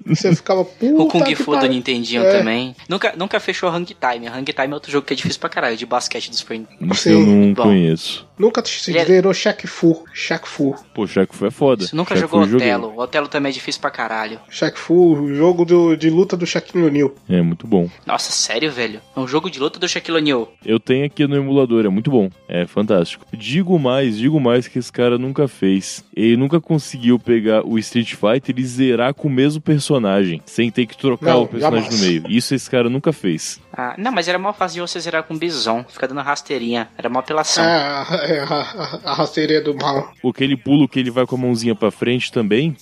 Você 0.05 0.33
ficava 0.33 0.63
puta 0.63 1.01
O 1.01 1.07
Kung 1.07 1.35
Fu 1.35 1.57
do 1.57 1.67
Nintendinho 1.67 2.23
é. 2.23 2.39
também. 2.39 2.75
Nunca, 2.87 3.13
nunca 3.17 3.39
fechou 3.39 3.69
Hang 3.69 3.85
Time. 3.85 4.27
Hang 4.27 4.45
Time 4.45 4.71
é 4.71 4.73
outro 4.73 4.91
jogo 4.91 5.05
que 5.05 5.13
é 5.13 5.15
difícil 5.15 5.39
pra 5.41 5.49
caralho, 5.49 5.75
de 5.75 5.85
basquete 5.85 6.29
do 6.29 6.37
Super 6.37 6.57
Nintendo. 6.57 6.95
Eu 7.05 7.19
não 7.19 7.53
Bom, 7.53 7.63
conheço. 7.63 8.25
Nunca 8.37 8.63
se 8.65 8.91
virou 8.91 9.33
Shaq 9.33 9.67
Fu. 9.67 10.03
Shaq 10.13 10.47
Fu. 10.47 10.75
Pô, 10.93 11.07
Shaq 11.07 11.35
Fu 11.35 11.45
é 11.45 11.51
foda. 11.51 11.85
Você 11.85 11.95
nunca 11.95 12.15
Shaq 12.15 12.29
jogou 12.29 12.41
Otelo. 12.43 12.87
O 12.95 12.99
Otelo 12.99 13.27
também 13.27 13.49
é 13.49 13.53
difícil 13.53 13.81
pra 13.81 13.89
caralho. 13.89 14.39
Shaq 14.49 14.77
Fu, 14.77 15.33
jogo 15.33 15.65
do, 15.65 15.95
de 15.95 16.09
luta 16.09 16.35
do 16.35 16.45
Shaquille 16.45 16.85
O'Neal. 16.85 17.13
É, 17.29 17.41
muito 17.41 17.65
bom. 17.65 17.89
Nossa, 18.05 18.31
sério, 18.31 18.71
velho? 18.71 19.01
É 19.15 19.19
um 19.19 19.27
jogo 19.27 19.49
de 19.49 19.59
luta 19.59 19.79
do 19.79 19.87
Shaquille 19.87 20.17
O'Neal. 20.17 20.51
Eu 20.65 20.79
tenho 20.79 21.05
aqui 21.05 21.25
no 21.27 21.35
emulador, 21.35 21.85
é 21.85 21.89
muito 21.89 22.11
bom. 22.11 22.29
É 22.47 22.65
fantástico. 22.65 23.25
Digo 23.33 23.77
mais, 23.79 24.17
digo 24.17 24.39
mais 24.39 24.67
que 24.67 24.79
esse 24.79 24.91
cara 24.91 25.17
nunca 25.17 25.47
fez. 25.47 26.03
Ele 26.15 26.37
nunca 26.37 26.59
conseguiu 26.59 27.17
pegar 27.17 27.65
o 27.65 27.79
Street 27.79 28.13
Fighter 28.15 28.55
e 28.57 28.65
zerar 28.65 29.13
com 29.13 29.27
o 29.27 29.31
mesmo 29.31 29.61
personagem, 29.61 30.41
sem 30.45 30.69
ter 30.69 30.85
que 30.85 30.97
trocar 30.97 31.35
não, 31.35 31.43
o 31.43 31.47
personagem 31.47 31.91
jamais. 31.91 32.01
no 32.01 32.07
meio. 32.07 32.23
Isso 32.29 32.53
esse 32.53 32.69
cara 32.69 32.89
nunca 32.89 33.13
fez. 33.13 33.59
Ah, 33.77 33.95
não, 33.97 34.11
mas 34.11 34.27
era 34.27 34.39
mó 34.39 34.53
fácil 34.53 34.75
de 34.75 34.89
você 34.89 34.99
zerar 34.99 35.23
com 35.23 35.37
bison, 35.37 35.83
ficar 35.89 36.07
dando 36.07 36.21
rasteirinha. 36.21 36.87
Era 36.97 37.09
uma 37.09 37.19
apelação. 37.19 37.63
É, 37.63 38.37
é 38.37 38.39
a, 38.39 38.45
a, 38.45 39.11
a 39.11 39.13
rasteirinha 39.13 39.61
do 39.61 39.75
mal. 39.75 40.13
Aquele 40.23 40.55
pulo 40.55 40.87
que 40.87 40.99
ele 40.99 41.11
vai 41.11 41.25
com 41.25 41.35
a 41.35 41.39
mãozinha 41.39 41.75
pra 41.75 41.91
frente 41.91 42.31
também. 42.31 42.75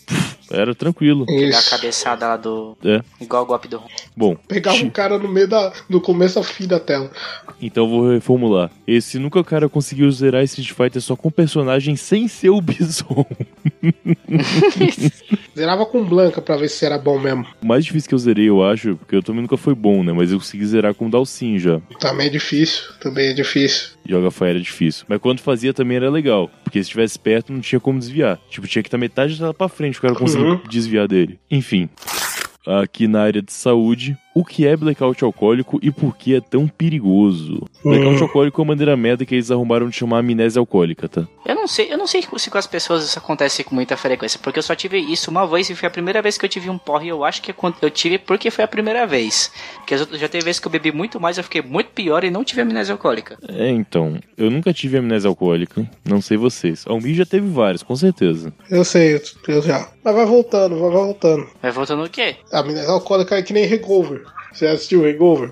Era 0.51 0.75
tranquilo. 0.75 1.25
Pegar 1.25 1.60
a 1.60 1.63
cabeçada 1.63 2.27
lá 2.27 2.38
do. 2.38 2.77
É. 2.84 3.01
Igual 3.19 3.43
o 3.43 3.45
golpe 3.45 3.67
do. 3.67 3.82
Bom. 4.15 4.36
Pegava 4.47 4.77
um 4.77 4.89
cara 4.89 5.17
no 5.17 5.27
meio 5.27 5.47
da. 5.47 5.73
no 5.89 5.99
começo 5.99 6.38
ao 6.38 6.43
fim 6.43 6.67
da 6.67 6.79
tela. 6.79 7.10
Então 7.62 7.89
vou 7.89 8.12
reformular. 8.12 8.69
Esse 8.86 9.17
nunca 9.17 9.39
o 9.39 9.43
cara 9.43 9.67
conseguiu 9.69 10.12
zerar 10.12 10.43
Street 10.43 10.71
Fighter 10.71 11.01
só 11.01 11.15
com 11.15 11.32
personagem 11.32 11.95
sem 11.95 12.27
ser 12.27 12.49
o 12.49 12.62
Bison. 12.62 13.25
Zerava 15.56 15.86
com 15.86 16.03
Blanca 16.03 16.41
pra 16.41 16.58
ver 16.58 16.69
se 16.69 16.86
era 16.86 16.97
bom 16.97 17.17
mesmo. 17.19 17.45
O 17.62 17.65
mais 17.65 17.86
difícil 17.86 18.10
que 18.10 18.15
eu 18.15 18.19
zerei, 18.19 18.49
eu 18.49 18.63
acho, 18.63 18.95
porque 18.97 19.15
eu 19.15 19.23
também 19.23 19.41
nunca 19.41 19.58
foi 19.58 19.73
bom, 19.73 20.03
né? 20.03 20.12
Mas 20.12 20.32
eu 20.32 20.39
consegui 20.39 20.65
zerar 20.65 20.83
com 20.91 21.08
Dalsin 21.08 21.60
já. 21.60 21.80
Também 22.00 22.26
é 22.26 22.30
difícil, 22.32 22.86
também 23.00 23.28
é 23.28 23.34
difícil. 23.34 23.89
Joga 24.04 24.32
Fire 24.32 24.50
era 24.50 24.60
difícil. 24.60 25.06
Mas 25.08 25.19
quando 25.19 25.39
fazia 25.39 25.72
também 25.72 25.98
era 25.98 26.10
legal. 26.10 26.50
Porque 26.63 26.80
se 26.80 26.88
estivesse 26.88 27.19
perto 27.19 27.54
não 27.54 27.62
tinha 27.62 27.80
como 27.80 28.00
desviar. 28.00 28.39
Tipo, 28.50 28.67
tinha 28.67 28.82
que 28.82 28.88
estar 28.88 28.98
metade 28.98 29.39
da 29.39 29.54
pra 29.54 29.69
frente, 29.69 30.00
o 30.00 30.02
cara 30.02 30.15
conseguia 30.15 30.48
uhum. 30.48 30.62
desviar 30.67 31.08
dele. 31.08 31.39
Enfim. 31.52 31.88
Aqui 32.65 33.08
na 33.08 33.22
área 33.22 33.41
de 33.41 33.54
saúde, 33.54 34.17
o 34.34 34.43
que 34.43 34.65
é 34.65 34.76
blackout 34.76 35.24
alcoólico 35.24 35.80
e 35.82 35.91
por 35.91 36.17
que 36.17 36.36
é 36.36 36.41
tão 36.41 36.67
perigoso. 36.67 37.67
Blackout 37.84 38.19
hum. 38.19 38.24
alcoólico 38.24 38.60
é 38.60 38.63
uma 38.63 38.74
maneira 38.74 38.98
merda 38.98 39.26
que 39.26 39.36
eles 39.36 39.52
arrumaram 39.52 39.89
de 39.89 39.96
chamar 39.96 40.19
amnésia 40.19 40.60
alcoólica, 40.60 41.08
tá? 41.08 41.28
Eu 41.46 41.56
não 41.56 41.67
sei, 41.67 41.91
eu 41.91 41.98
não 41.98 42.08
sei 42.08 42.24
se 42.38 42.50
com 42.50 42.58
as 42.58 42.67
pessoas 42.67 43.04
isso 43.04 43.19
acontece 43.19 43.63
com 43.63 43.76
muita 43.76 43.96
frequência, 43.96 44.39
porque 44.41 44.60
eu 44.60 44.63
só 44.63 44.76
tive 44.76 44.98
isso 44.98 45.30
uma 45.30 45.46
vez 45.46 45.69
e 45.69 45.76
foi 45.76 45.88
a 45.88 45.91
primeira 45.91 46.22
vez 46.22 46.38
que 46.38 46.46
eu 46.46 46.50
tive 46.50 46.69
um 46.69 46.78
porre, 46.78 47.10
eu 47.10 47.24
acho 47.24 47.41
que 47.41 47.52
é 47.52 47.56
eu 47.82 47.89
tive 47.89 48.17
porque 48.17 48.50
foi 48.50 48.63
a 48.63 48.67
primeira 48.67 49.06
vez. 49.06 49.52
Porque 49.78 49.98
já 49.98 50.28
teve 50.28 50.46
vezes 50.46 50.60
que 50.60 50.67
eu 50.67 50.72
bebi 50.72 50.91
muito 50.91 51.19
mais, 51.19 51.38
eu 51.38 51.43
fiquei 51.43 51.62
muito 51.62 51.91
pior 51.91 52.24
e 52.24 52.32
não 52.32 52.43
tive 52.43 52.62
amnésia 52.62 52.93
alcoólica. 52.93 53.38
É, 53.48 53.69
então, 53.69 54.19
eu 54.38 54.50
nunca 54.50 54.74
tive 54.74 54.98
amnésia 54.98 55.28
alcoólica, 55.28 55.88
não 56.04 56.22
sei 56.22 56.38
vocês. 56.38 56.86
Almi 56.88 57.13
já 57.13 57.26
teve 57.26 57.48
vários, 57.48 57.84
com 57.84 57.96
certeza. 57.96 58.54
Eu 58.69 58.84
sei, 58.84 59.22
eu 59.48 59.62
já. 59.62 59.89
Mas 60.04 60.15
vai 60.15 60.26
voltando, 60.26 60.80
vai 60.80 60.89
voltando. 60.89 61.48
Vai 61.62 61.72
voltando 61.72 62.04
o 62.04 62.10
quê? 62.10 62.36
A 62.52 62.60
amnésia 62.60 62.89
alcoólica 62.89 63.38
é 63.38 63.41
que 63.41 63.54
nem 63.54 63.72
Hangover. 63.72 64.22
Você 64.54 64.68
assistiu 64.68 65.06
Hangover? 65.06 65.52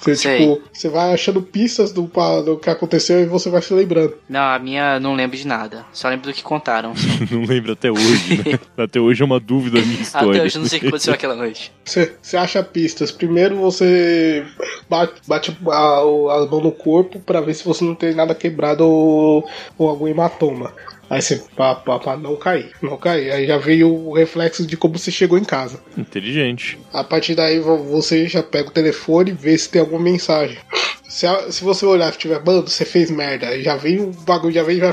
Você, 0.00 0.14
tipo, 0.14 0.62
você 0.72 0.88
vai 0.88 1.12
achando 1.12 1.42
pistas 1.42 1.90
do, 1.90 2.10
do 2.44 2.58
que 2.58 2.70
aconteceu 2.70 3.20
e 3.20 3.26
você 3.26 3.50
vai 3.50 3.62
se 3.62 3.72
lembrando. 3.72 4.14
Não, 4.28 4.40
a 4.40 4.58
minha 4.58 5.00
não 5.00 5.14
lembro 5.14 5.36
de 5.36 5.46
nada. 5.46 5.84
Só 5.92 6.08
lembro 6.08 6.30
do 6.30 6.34
que 6.34 6.42
contaram. 6.42 6.92
não 7.30 7.44
lembro 7.44 7.72
até 7.72 7.90
hoje, 7.90 8.36
né? 8.36 8.58
até 8.84 9.00
hoje 9.00 9.22
é 9.22 9.24
uma 9.24 9.40
dúvida 9.40 9.78
a 9.78 9.82
minha 9.82 10.00
história. 10.00 10.30
Até 10.30 10.42
hoje 10.42 10.56
eu 10.56 10.62
não 10.62 10.68
sei 10.68 10.78
o 10.78 10.80
que 10.80 10.88
aconteceu 10.88 11.14
aquela 11.14 11.34
noite. 11.34 11.72
Você, 11.84 12.14
você 12.20 12.36
acha 12.36 12.62
pistas. 12.62 13.10
Primeiro 13.10 13.56
você 13.56 14.44
bate, 14.88 15.14
bate 15.26 15.56
a, 15.68 15.98
a 15.98 16.46
mão 16.50 16.60
no 16.60 16.72
corpo 16.72 17.18
para 17.18 17.40
ver 17.40 17.54
se 17.54 17.64
você 17.64 17.84
não 17.84 17.94
tem 17.94 18.14
nada 18.14 18.34
quebrado 18.34 18.86
ou, 18.86 19.48
ou 19.78 19.88
algum 19.88 20.06
hematoma. 20.06 20.72
Aí 21.08 21.22
você, 21.22 21.42
pra, 21.54 21.74
pra, 21.76 21.98
pra, 21.98 22.16
não 22.16 22.34
cair, 22.36 22.72
não 22.82 22.96
cair. 22.96 23.30
Aí 23.30 23.46
já 23.46 23.56
veio 23.58 23.92
o 23.92 24.12
reflexo 24.12 24.66
de 24.66 24.76
como 24.76 24.98
você 24.98 25.10
chegou 25.10 25.38
em 25.38 25.44
casa. 25.44 25.80
Inteligente. 25.96 26.78
A 26.92 27.04
partir 27.04 27.34
daí 27.34 27.60
você 27.60 28.26
já 28.26 28.42
pega 28.42 28.68
o 28.68 28.72
telefone 28.72 29.30
e 29.30 29.34
vê 29.34 29.56
se 29.56 29.68
tem 29.68 29.80
alguma 29.80 30.00
mensagem. 30.02 30.58
Se, 31.08 31.24
a- 31.26 31.50
se 31.52 31.62
você 31.62 31.86
olhar 31.86 32.12
e 32.12 32.16
tiver, 32.16 32.44
mano, 32.44 32.62
você 32.66 32.84
fez 32.84 33.10
merda, 33.10 33.46
aí 33.48 33.62
já 33.62 33.76
vem 33.76 34.00
o 34.00 34.10
bagulho, 34.26 34.52
já 34.52 34.62
vem, 34.64 34.78
já. 34.78 34.90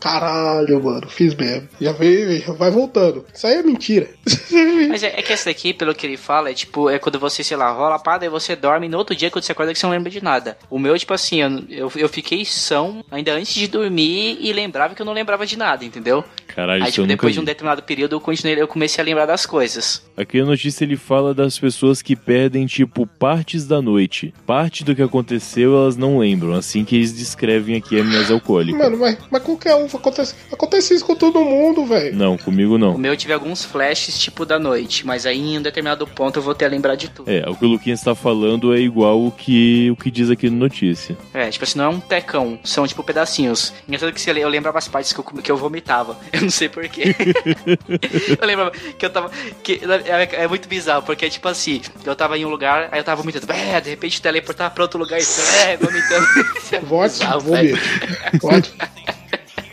Caralho, 0.00 0.82
mano, 0.82 1.08
fiz 1.08 1.34
mesmo. 1.34 1.68
Já 1.80 1.92
vem, 1.92 2.40
já 2.40 2.52
vai 2.52 2.70
voltando. 2.70 3.24
Isso 3.32 3.46
aí 3.46 3.56
é 3.56 3.62
mentira. 3.62 4.08
Mas 4.88 5.02
é, 5.02 5.08
é 5.08 5.22
que 5.22 5.32
esse 5.32 5.44
daqui, 5.44 5.72
pelo 5.74 5.94
que 5.94 6.06
ele 6.06 6.16
fala, 6.16 6.50
é 6.50 6.54
tipo, 6.54 6.88
é 6.88 6.98
quando 6.98 7.18
você, 7.18 7.44
sei 7.44 7.56
lá, 7.56 7.70
rola 7.70 7.96
a 7.96 7.98
pá, 7.98 8.18
daí 8.18 8.28
você 8.28 8.56
dorme 8.56 8.86
e 8.86 8.88
no 8.88 8.98
outro 8.98 9.14
dia, 9.14 9.30
quando 9.30 9.44
você 9.44 9.52
acorda, 9.52 9.72
que 9.72 9.78
você 9.78 9.86
não 9.86 9.92
lembra 9.92 10.10
de 10.10 10.22
nada. 10.22 10.56
O 10.70 10.78
meu, 10.78 10.98
tipo 10.98 11.12
assim, 11.12 11.42
eu, 11.42 11.64
eu, 11.68 11.92
eu 11.96 12.08
fiquei 12.08 12.44
são 12.44 13.04
ainda 13.10 13.32
antes 13.32 13.54
de 13.54 13.68
dormir 13.68 14.38
e 14.40 14.52
lembrava 14.52 14.94
que 14.94 15.02
eu 15.02 15.06
não 15.06 15.12
lembrava 15.12 15.46
de 15.46 15.56
nada, 15.56 15.84
entendeu? 15.84 16.24
Caralho, 16.46 16.84
Aí, 16.84 16.90
tipo, 16.90 17.06
depois 17.06 17.34
de 17.34 17.40
um 17.40 17.44
determinado 17.44 17.82
período, 17.82 18.16
eu 18.16 18.20
continuei, 18.20 18.60
eu 18.60 18.66
comecei 18.66 19.02
a 19.02 19.04
lembrar 19.04 19.26
das 19.26 19.46
coisas. 19.46 20.02
Aqui 20.16 20.40
na 20.40 20.46
notícia 20.46 20.84
ele 20.84 20.96
fala 20.96 21.32
das 21.32 21.58
pessoas 21.58 22.02
que 22.02 22.16
perdem, 22.16 22.66
tipo, 22.66 23.06
partes 23.06 23.66
da 23.66 23.80
noite. 23.80 24.34
Parte 24.46 24.84
do 24.84 24.94
que 24.94 25.02
aconteceu 25.02 25.76
elas 25.76 25.96
não 25.96 26.18
lembram, 26.18 26.54
assim 26.54 26.84
que 26.84 26.96
eles 26.96 27.12
descrevem 27.12 27.76
aqui 27.76 27.98
a 27.98 28.02
amnésia 28.02 28.34
alcoólica. 28.34 28.78
Mano, 28.78 28.98
mas, 28.98 29.18
mas 29.30 29.42
qualquer 29.42 29.74
um 29.74 29.88
acontece, 29.96 30.34
acontece 30.52 30.94
isso 30.94 31.04
com 31.04 31.14
todo 31.14 31.40
mundo, 31.40 31.84
velho. 31.86 32.14
Não, 32.16 32.36
comigo 32.38 32.74
O 32.74 32.78
não. 32.78 32.96
meu 32.96 33.12
eu 33.12 33.16
tive 33.16 33.32
alguns 33.32 33.64
flashes, 33.64 34.18
tipo, 34.18 34.44
da 34.46 34.58
noite, 34.58 35.06
mas 35.06 35.26
aí 35.26 35.38
em 35.38 35.58
um 35.58 35.62
determinado 35.62 36.06
ponto 36.06 36.38
eu 36.38 36.42
vou 36.42 36.54
ter 36.54 36.66
a 36.66 36.68
lembrar 36.68 36.94
de 36.94 37.08
tudo. 37.08 37.30
É, 37.30 37.48
o 37.48 37.54
que 37.54 37.64
o 37.64 37.68
Luquinhas 37.68 38.00
tá 38.00 38.14
falando 38.14 38.74
é 38.74 38.78
igual 38.78 39.24
o 39.24 39.30
que, 39.30 39.90
o 39.90 39.96
que 39.96 40.10
diz 40.10 40.30
aqui 40.30 40.48
na 40.48 40.56
notícia. 40.56 41.16
É, 41.34 41.48
tipo 41.50 41.64
assim, 41.64 41.78
não 41.78 41.84
é 41.84 41.88
um 41.88 42.00
tecão, 42.00 42.58
são 42.64 42.86
tipo 42.86 43.02
pedacinhos. 43.02 43.72
Engraçado 43.86 44.12
que 44.12 44.20
se 44.20 44.30
eu 44.30 44.48
lembrava 44.48 44.78
as 44.78 44.88
partes 44.88 45.12
que 45.12 45.20
eu, 45.20 45.24
que 45.24 45.50
eu 45.50 45.56
vomitava. 45.56 46.18
Eu 46.32 46.42
não 46.42 46.50
sei 46.50 46.68
porquê. 46.68 47.14
eu 48.40 48.46
lembrava 48.46 48.70
que 48.70 49.04
eu 49.04 49.10
tava. 49.10 49.30
Que, 49.62 49.80
é, 50.06 50.44
é 50.44 50.48
muito 50.48 50.68
bizarro, 50.68 51.02
porque 51.02 51.28
tipo 51.28 51.46
assim, 51.48 51.82
eu 52.04 52.14
tava 52.14 52.38
em 52.38 52.44
um 52.44 52.48
lugar, 52.48 52.88
aí 52.92 53.00
eu 53.00 53.04
tava 53.04 53.20
vomitando. 53.20 53.50
É, 53.52 53.80
de 53.80 53.90
repente 53.90 54.22
teleportava 54.22 54.72
pra 54.72 54.84
outro 54.84 54.98
lugar 54.98 55.18
e 55.18 55.24
é, 55.64 55.76
vomitando. 55.76 56.26
É 56.72 56.78
Vote, 56.78 57.18
velho. 57.42 57.78
Vote. 58.40 58.72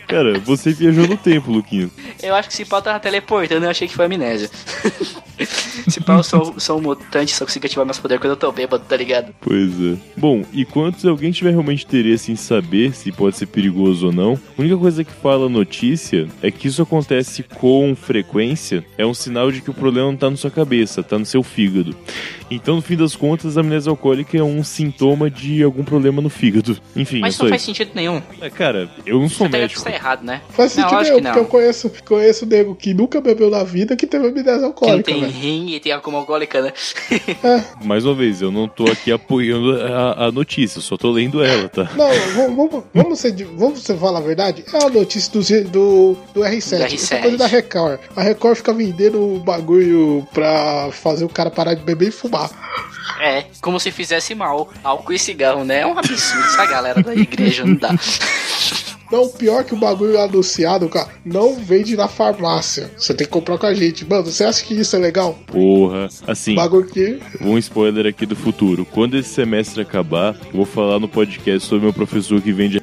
Cara, 0.08 0.38
você 0.40 0.72
viajou 0.72 1.06
no 1.06 1.18
tempo, 1.18 1.52
Luquinhas. 1.52 1.90
Eu 2.22 2.34
acho 2.34 2.48
que 2.48 2.54
esse 2.54 2.64
pau 2.64 2.80
tava 2.80 2.98
teleportando, 2.98 3.66
eu 3.66 3.70
achei 3.70 3.86
que 3.86 3.94
foi 3.94 4.06
amnésia. 4.06 4.50
Esse 5.86 6.00
pau 6.00 6.18
eu 6.18 6.22
sou, 6.22 6.58
sou 6.58 6.78
um 6.78 6.82
mutante, 6.82 7.34
só 7.34 7.44
consigo 7.44 7.64
ativar 7.64 7.86
meus 7.86 7.98
poderes 7.98 8.20
quando 8.20 8.32
eu 8.32 8.36
tô 8.36 8.50
bêbado, 8.50 8.84
tá 8.84 8.96
ligado? 8.96 9.32
Pois 9.40 9.70
é. 9.80 9.96
Bom, 10.16 10.44
e 10.52 10.64
quanto 10.64 11.00
se 11.00 11.08
alguém 11.08 11.30
tiver 11.30 11.50
realmente 11.50 11.84
interesse 11.84 12.32
em 12.32 12.36
saber 12.36 12.92
se 12.92 13.12
pode 13.12 13.36
ser 13.36 13.46
perigoso 13.46 14.06
ou 14.06 14.12
não, 14.12 14.32
a 14.32 14.60
única 14.60 14.76
coisa 14.76 15.04
que 15.04 15.12
fala 15.12 15.46
a 15.46 15.48
notícia 15.48 16.26
é 16.42 16.50
que 16.50 16.66
isso 16.66 16.82
acontece 16.82 17.42
com 17.42 17.94
frequência, 17.94 18.84
é 18.98 19.06
um 19.06 19.14
sinal 19.14 19.52
de 19.52 19.60
que 19.60 19.70
o 19.70 19.74
problema 19.74 20.10
não 20.10 20.18
tá 20.18 20.28
na 20.28 20.36
sua 20.36 20.50
cabeça, 20.50 21.02
tá 21.02 21.18
no 21.18 21.24
seu 21.24 21.42
fígado. 21.42 21.96
Então, 22.50 22.76
no 22.76 22.82
fim 22.82 22.96
das 22.96 23.14
contas, 23.14 23.56
a 23.56 23.60
amnésia 23.60 23.90
alcoólica 23.90 24.36
é 24.38 24.42
um 24.42 24.62
sintoma 24.64 25.30
de 25.30 25.62
algum 25.62 25.84
problema 25.84 26.22
no 26.22 26.30
fígado. 26.30 26.78
Enfim, 26.96 27.20
Mas 27.20 27.28
é 27.28 27.30
isso 27.30 27.38
só 27.38 27.44
não 27.44 27.50
faz 27.50 27.62
sentido 27.62 27.90
nenhum. 27.94 28.22
É, 28.40 28.48
cara, 28.50 28.88
eu 29.04 29.18
não 29.20 29.28
sou 29.28 29.46
que 29.48 29.52
médico. 29.56 29.82
tá 29.82 29.90
errado, 29.90 30.22
né? 30.24 30.40
Faz 30.50 30.74
não, 30.76 30.82
sentido 30.84 30.96
lógico 30.96 31.16
nenhum, 31.20 31.22
que 31.22 31.28
porque 31.28 31.38
eu 31.38 31.42
não. 31.42 31.50
conheço, 31.50 31.92
conheço 32.06 32.46
nego 32.46 32.74
que 32.74 32.94
nunca 32.94 33.20
bebeu 33.20 33.50
na 33.50 33.62
vida 33.64 33.96
que 33.96 34.06
teve 34.06 34.26
amnésia 34.28 34.52
Que 34.54 34.58
não 34.60 34.66
alcoólica, 34.68 35.02
tem 35.12 35.20
velho. 35.20 35.32
rim 35.32 35.70
e 35.74 35.80
tem 35.80 35.92
álcool 35.92 36.16
alcoólica, 36.16 36.62
né? 36.62 36.72
Mais 37.84 38.04
uma 38.04 38.14
vez, 38.14 38.40
eu 38.40 38.50
não 38.50 38.66
tô 38.68 38.84
aqui 38.90 39.12
apoiando 39.12 39.80
a, 39.82 40.26
a 40.26 40.32
notícia, 40.32 40.78
eu 40.78 40.82
só 40.82 40.96
tô 40.96 41.10
lendo 41.10 41.42
ela, 41.42 41.68
tá? 41.68 41.90
Não, 41.96 42.10
vamos, 42.56 42.84
vamos, 42.94 43.18
ser, 43.18 43.32
vamos 43.56 43.86
falar 43.86 44.18
a 44.18 44.22
verdade? 44.22 44.64
É 44.72 44.84
a 44.84 44.88
notícia 44.88 45.30
do, 45.32 45.40
do, 45.70 46.16
do 46.34 46.40
R7. 46.40 46.88
Do 46.88 46.94
Isso 46.94 47.14
é 47.14 47.18
R7. 47.18 47.22
coisa 47.22 47.36
da 47.36 47.46
Record. 47.46 48.00
A 48.16 48.22
Record 48.22 48.56
fica 48.56 48.72
vendendo 48.72 49.20
o 49.36 49.38
bagulho 49.40 50.26
pra 50.32 50.90
fazer 50.92 51.24
o 51.24 51.28
cara 51.28 51.50
parar 51.50 51.74
de 51.74 51.82
beber 51.82 52.08
e 52.08 52.10
fumar. 52.10 52.37
É, 53.20 53.46
como 53.60 53.80
se 53.80 53.90
fizesse 53.90 54.34
mal. 54.34 54.70
Álcool 54.84 55.12
e 55.12 55.18
cigarro, 55.18 55.64
né? 55.64 55.80
É 55.80 55.86
um 55.86 55.98
absurdo. 55.98 56.46
Essa 56.46 56.66
galera 56.66 57.02
da 57.02 57.14
igreja 57.14 57.64
não 57.64 57.74
dá. 57.74 57.94
Não, 59.10 59.26
pior 59.26 59.64
que 59.64 59.72
o 59.72 59.78
bagulho 59.78 60.20
anunciado, 60.20 60.86
cara, 60.88 61.08
não 61.24 61.54
vende 61.56 61.96
na 61.96 62.06
farmácia. 62.08 62.90
Você 62.96 63.14
tem 63.14 63.26
que 63.26 63.32
comprar 63.32 63.56
com 63.56 63.64
a 63.64 63.72
gente. 63.72 64.04
Mano, 64.04 64.24
você 64.24 64.44
acha 64.44 64.62
que 64.62 64.74
isso 64.74 64.94
é 64.94 64.98
legal? 64.98 65.38
Porra. 65.46 66.08
Assim, 66.26 66.54
Bagulho 66.54 66.86
que. 66.86 67.18
um 67.40 67.56
spoiler 67.56 68.06
aqui 68.06 68.26
do 68.26 68.36
futuro. 68.36 68.84
Quando 68.84 69.16
esse 69.16 69.30
semestre 69.30 69.80
acabar, 69.80 70.36
eu 70.48 70.52
vou 70.52 70.66
falar 70.66 71.00
no 71.00 71.08
podcast 71.08 71.66
sobre 71.66 71.84
meu 71.84 71.92
professor 71.94 72.40
que 72.42 72.52
vende. 72.52 72.82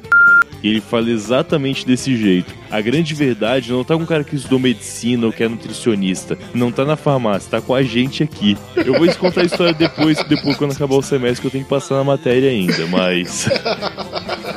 E 0.66 0.68
ele 0.68 0.80
fala 0.80 1.08
exatamente 1.08 1.86
desse 1.86 2.16
jeito. 2.16 2.52
A 2.68 2.80
grande 2.80 3.14
verdade 3.14 3.70
não 3.70 3.84
tá 3.84 3.94
com 3.94 4.02
um 4.02 4.06
cara 4.06 4.24
que 4.24 4.34
estudou 4.34 4.58
medicina 4.58 5.24
ou 5.24 5.32
que 5.32 5.44
é 5.44 5.48
nutricionista. 5.48 6.36
Não 6.52 6.72
tá 6.72 6.84
na 6.84 6.96
farmácia, 6.96 7.48
tá 7.48 7.60
com 7.60 7.72
a 7.72 7.84
gente 7.84 8.24
aqui. 8.24 8.58
Eu 8.74 8.94
vou 8.94 9.06
te 9.06 9.16
contar 9.16 9.42
a 9.42 9.44
história 9.44 9.72
depois, 9.72 10.20
depois 10.24 10.56
quando 10.56 10.72
acabar 10.72 10.96
o 10.96 11.02
semestre, 11.02 11.40
que 11.40 11.46
eu 11.46 11.52
tenho 11.52 11.62
que 11.62 11.70
passar 11.70 11.94
na 11.94 12.02
matéria 12.02 12.50
ainda, 12.50 12.84
mas. 12.88 13.48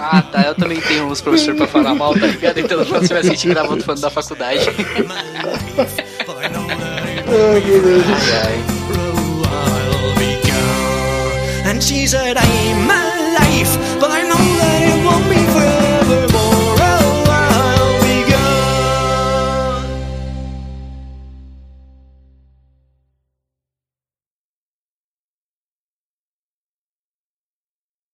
Ah, 0.01 0.21
tá. 0.21 0.43
Eu 0.43 0.55
também 0.55 0.79
tenho 0.79 1.05
uns 1.05 1.19
professores 1.19 1.57
pra 1.57 1.67
falar 1.67 1.93
mal, 1.93 2.13
tá 2.13 2.25
ligado? 2.25 2.57
Então 2.57 2.79
no 2.79 2.85
próximo 2.85 3.09
semestre 3.09 3.31
a 3.31 3.33
gente 3.35 3.49
grava 3.49 3.69
outro 3.69 3.83
falando 3.85 3.99
da 4.01 4.09
faculdade. 4.09 4.61
Ai, 4.67 4.75
meu 7.61 7.81
Deus. 7.83 8.05
Ai, 8.07 8.41
ai. 8.41 8.63
And 11.69 11.83
she 11.83 12.07
said, 12.07 12.37
I'm 12.37 13.08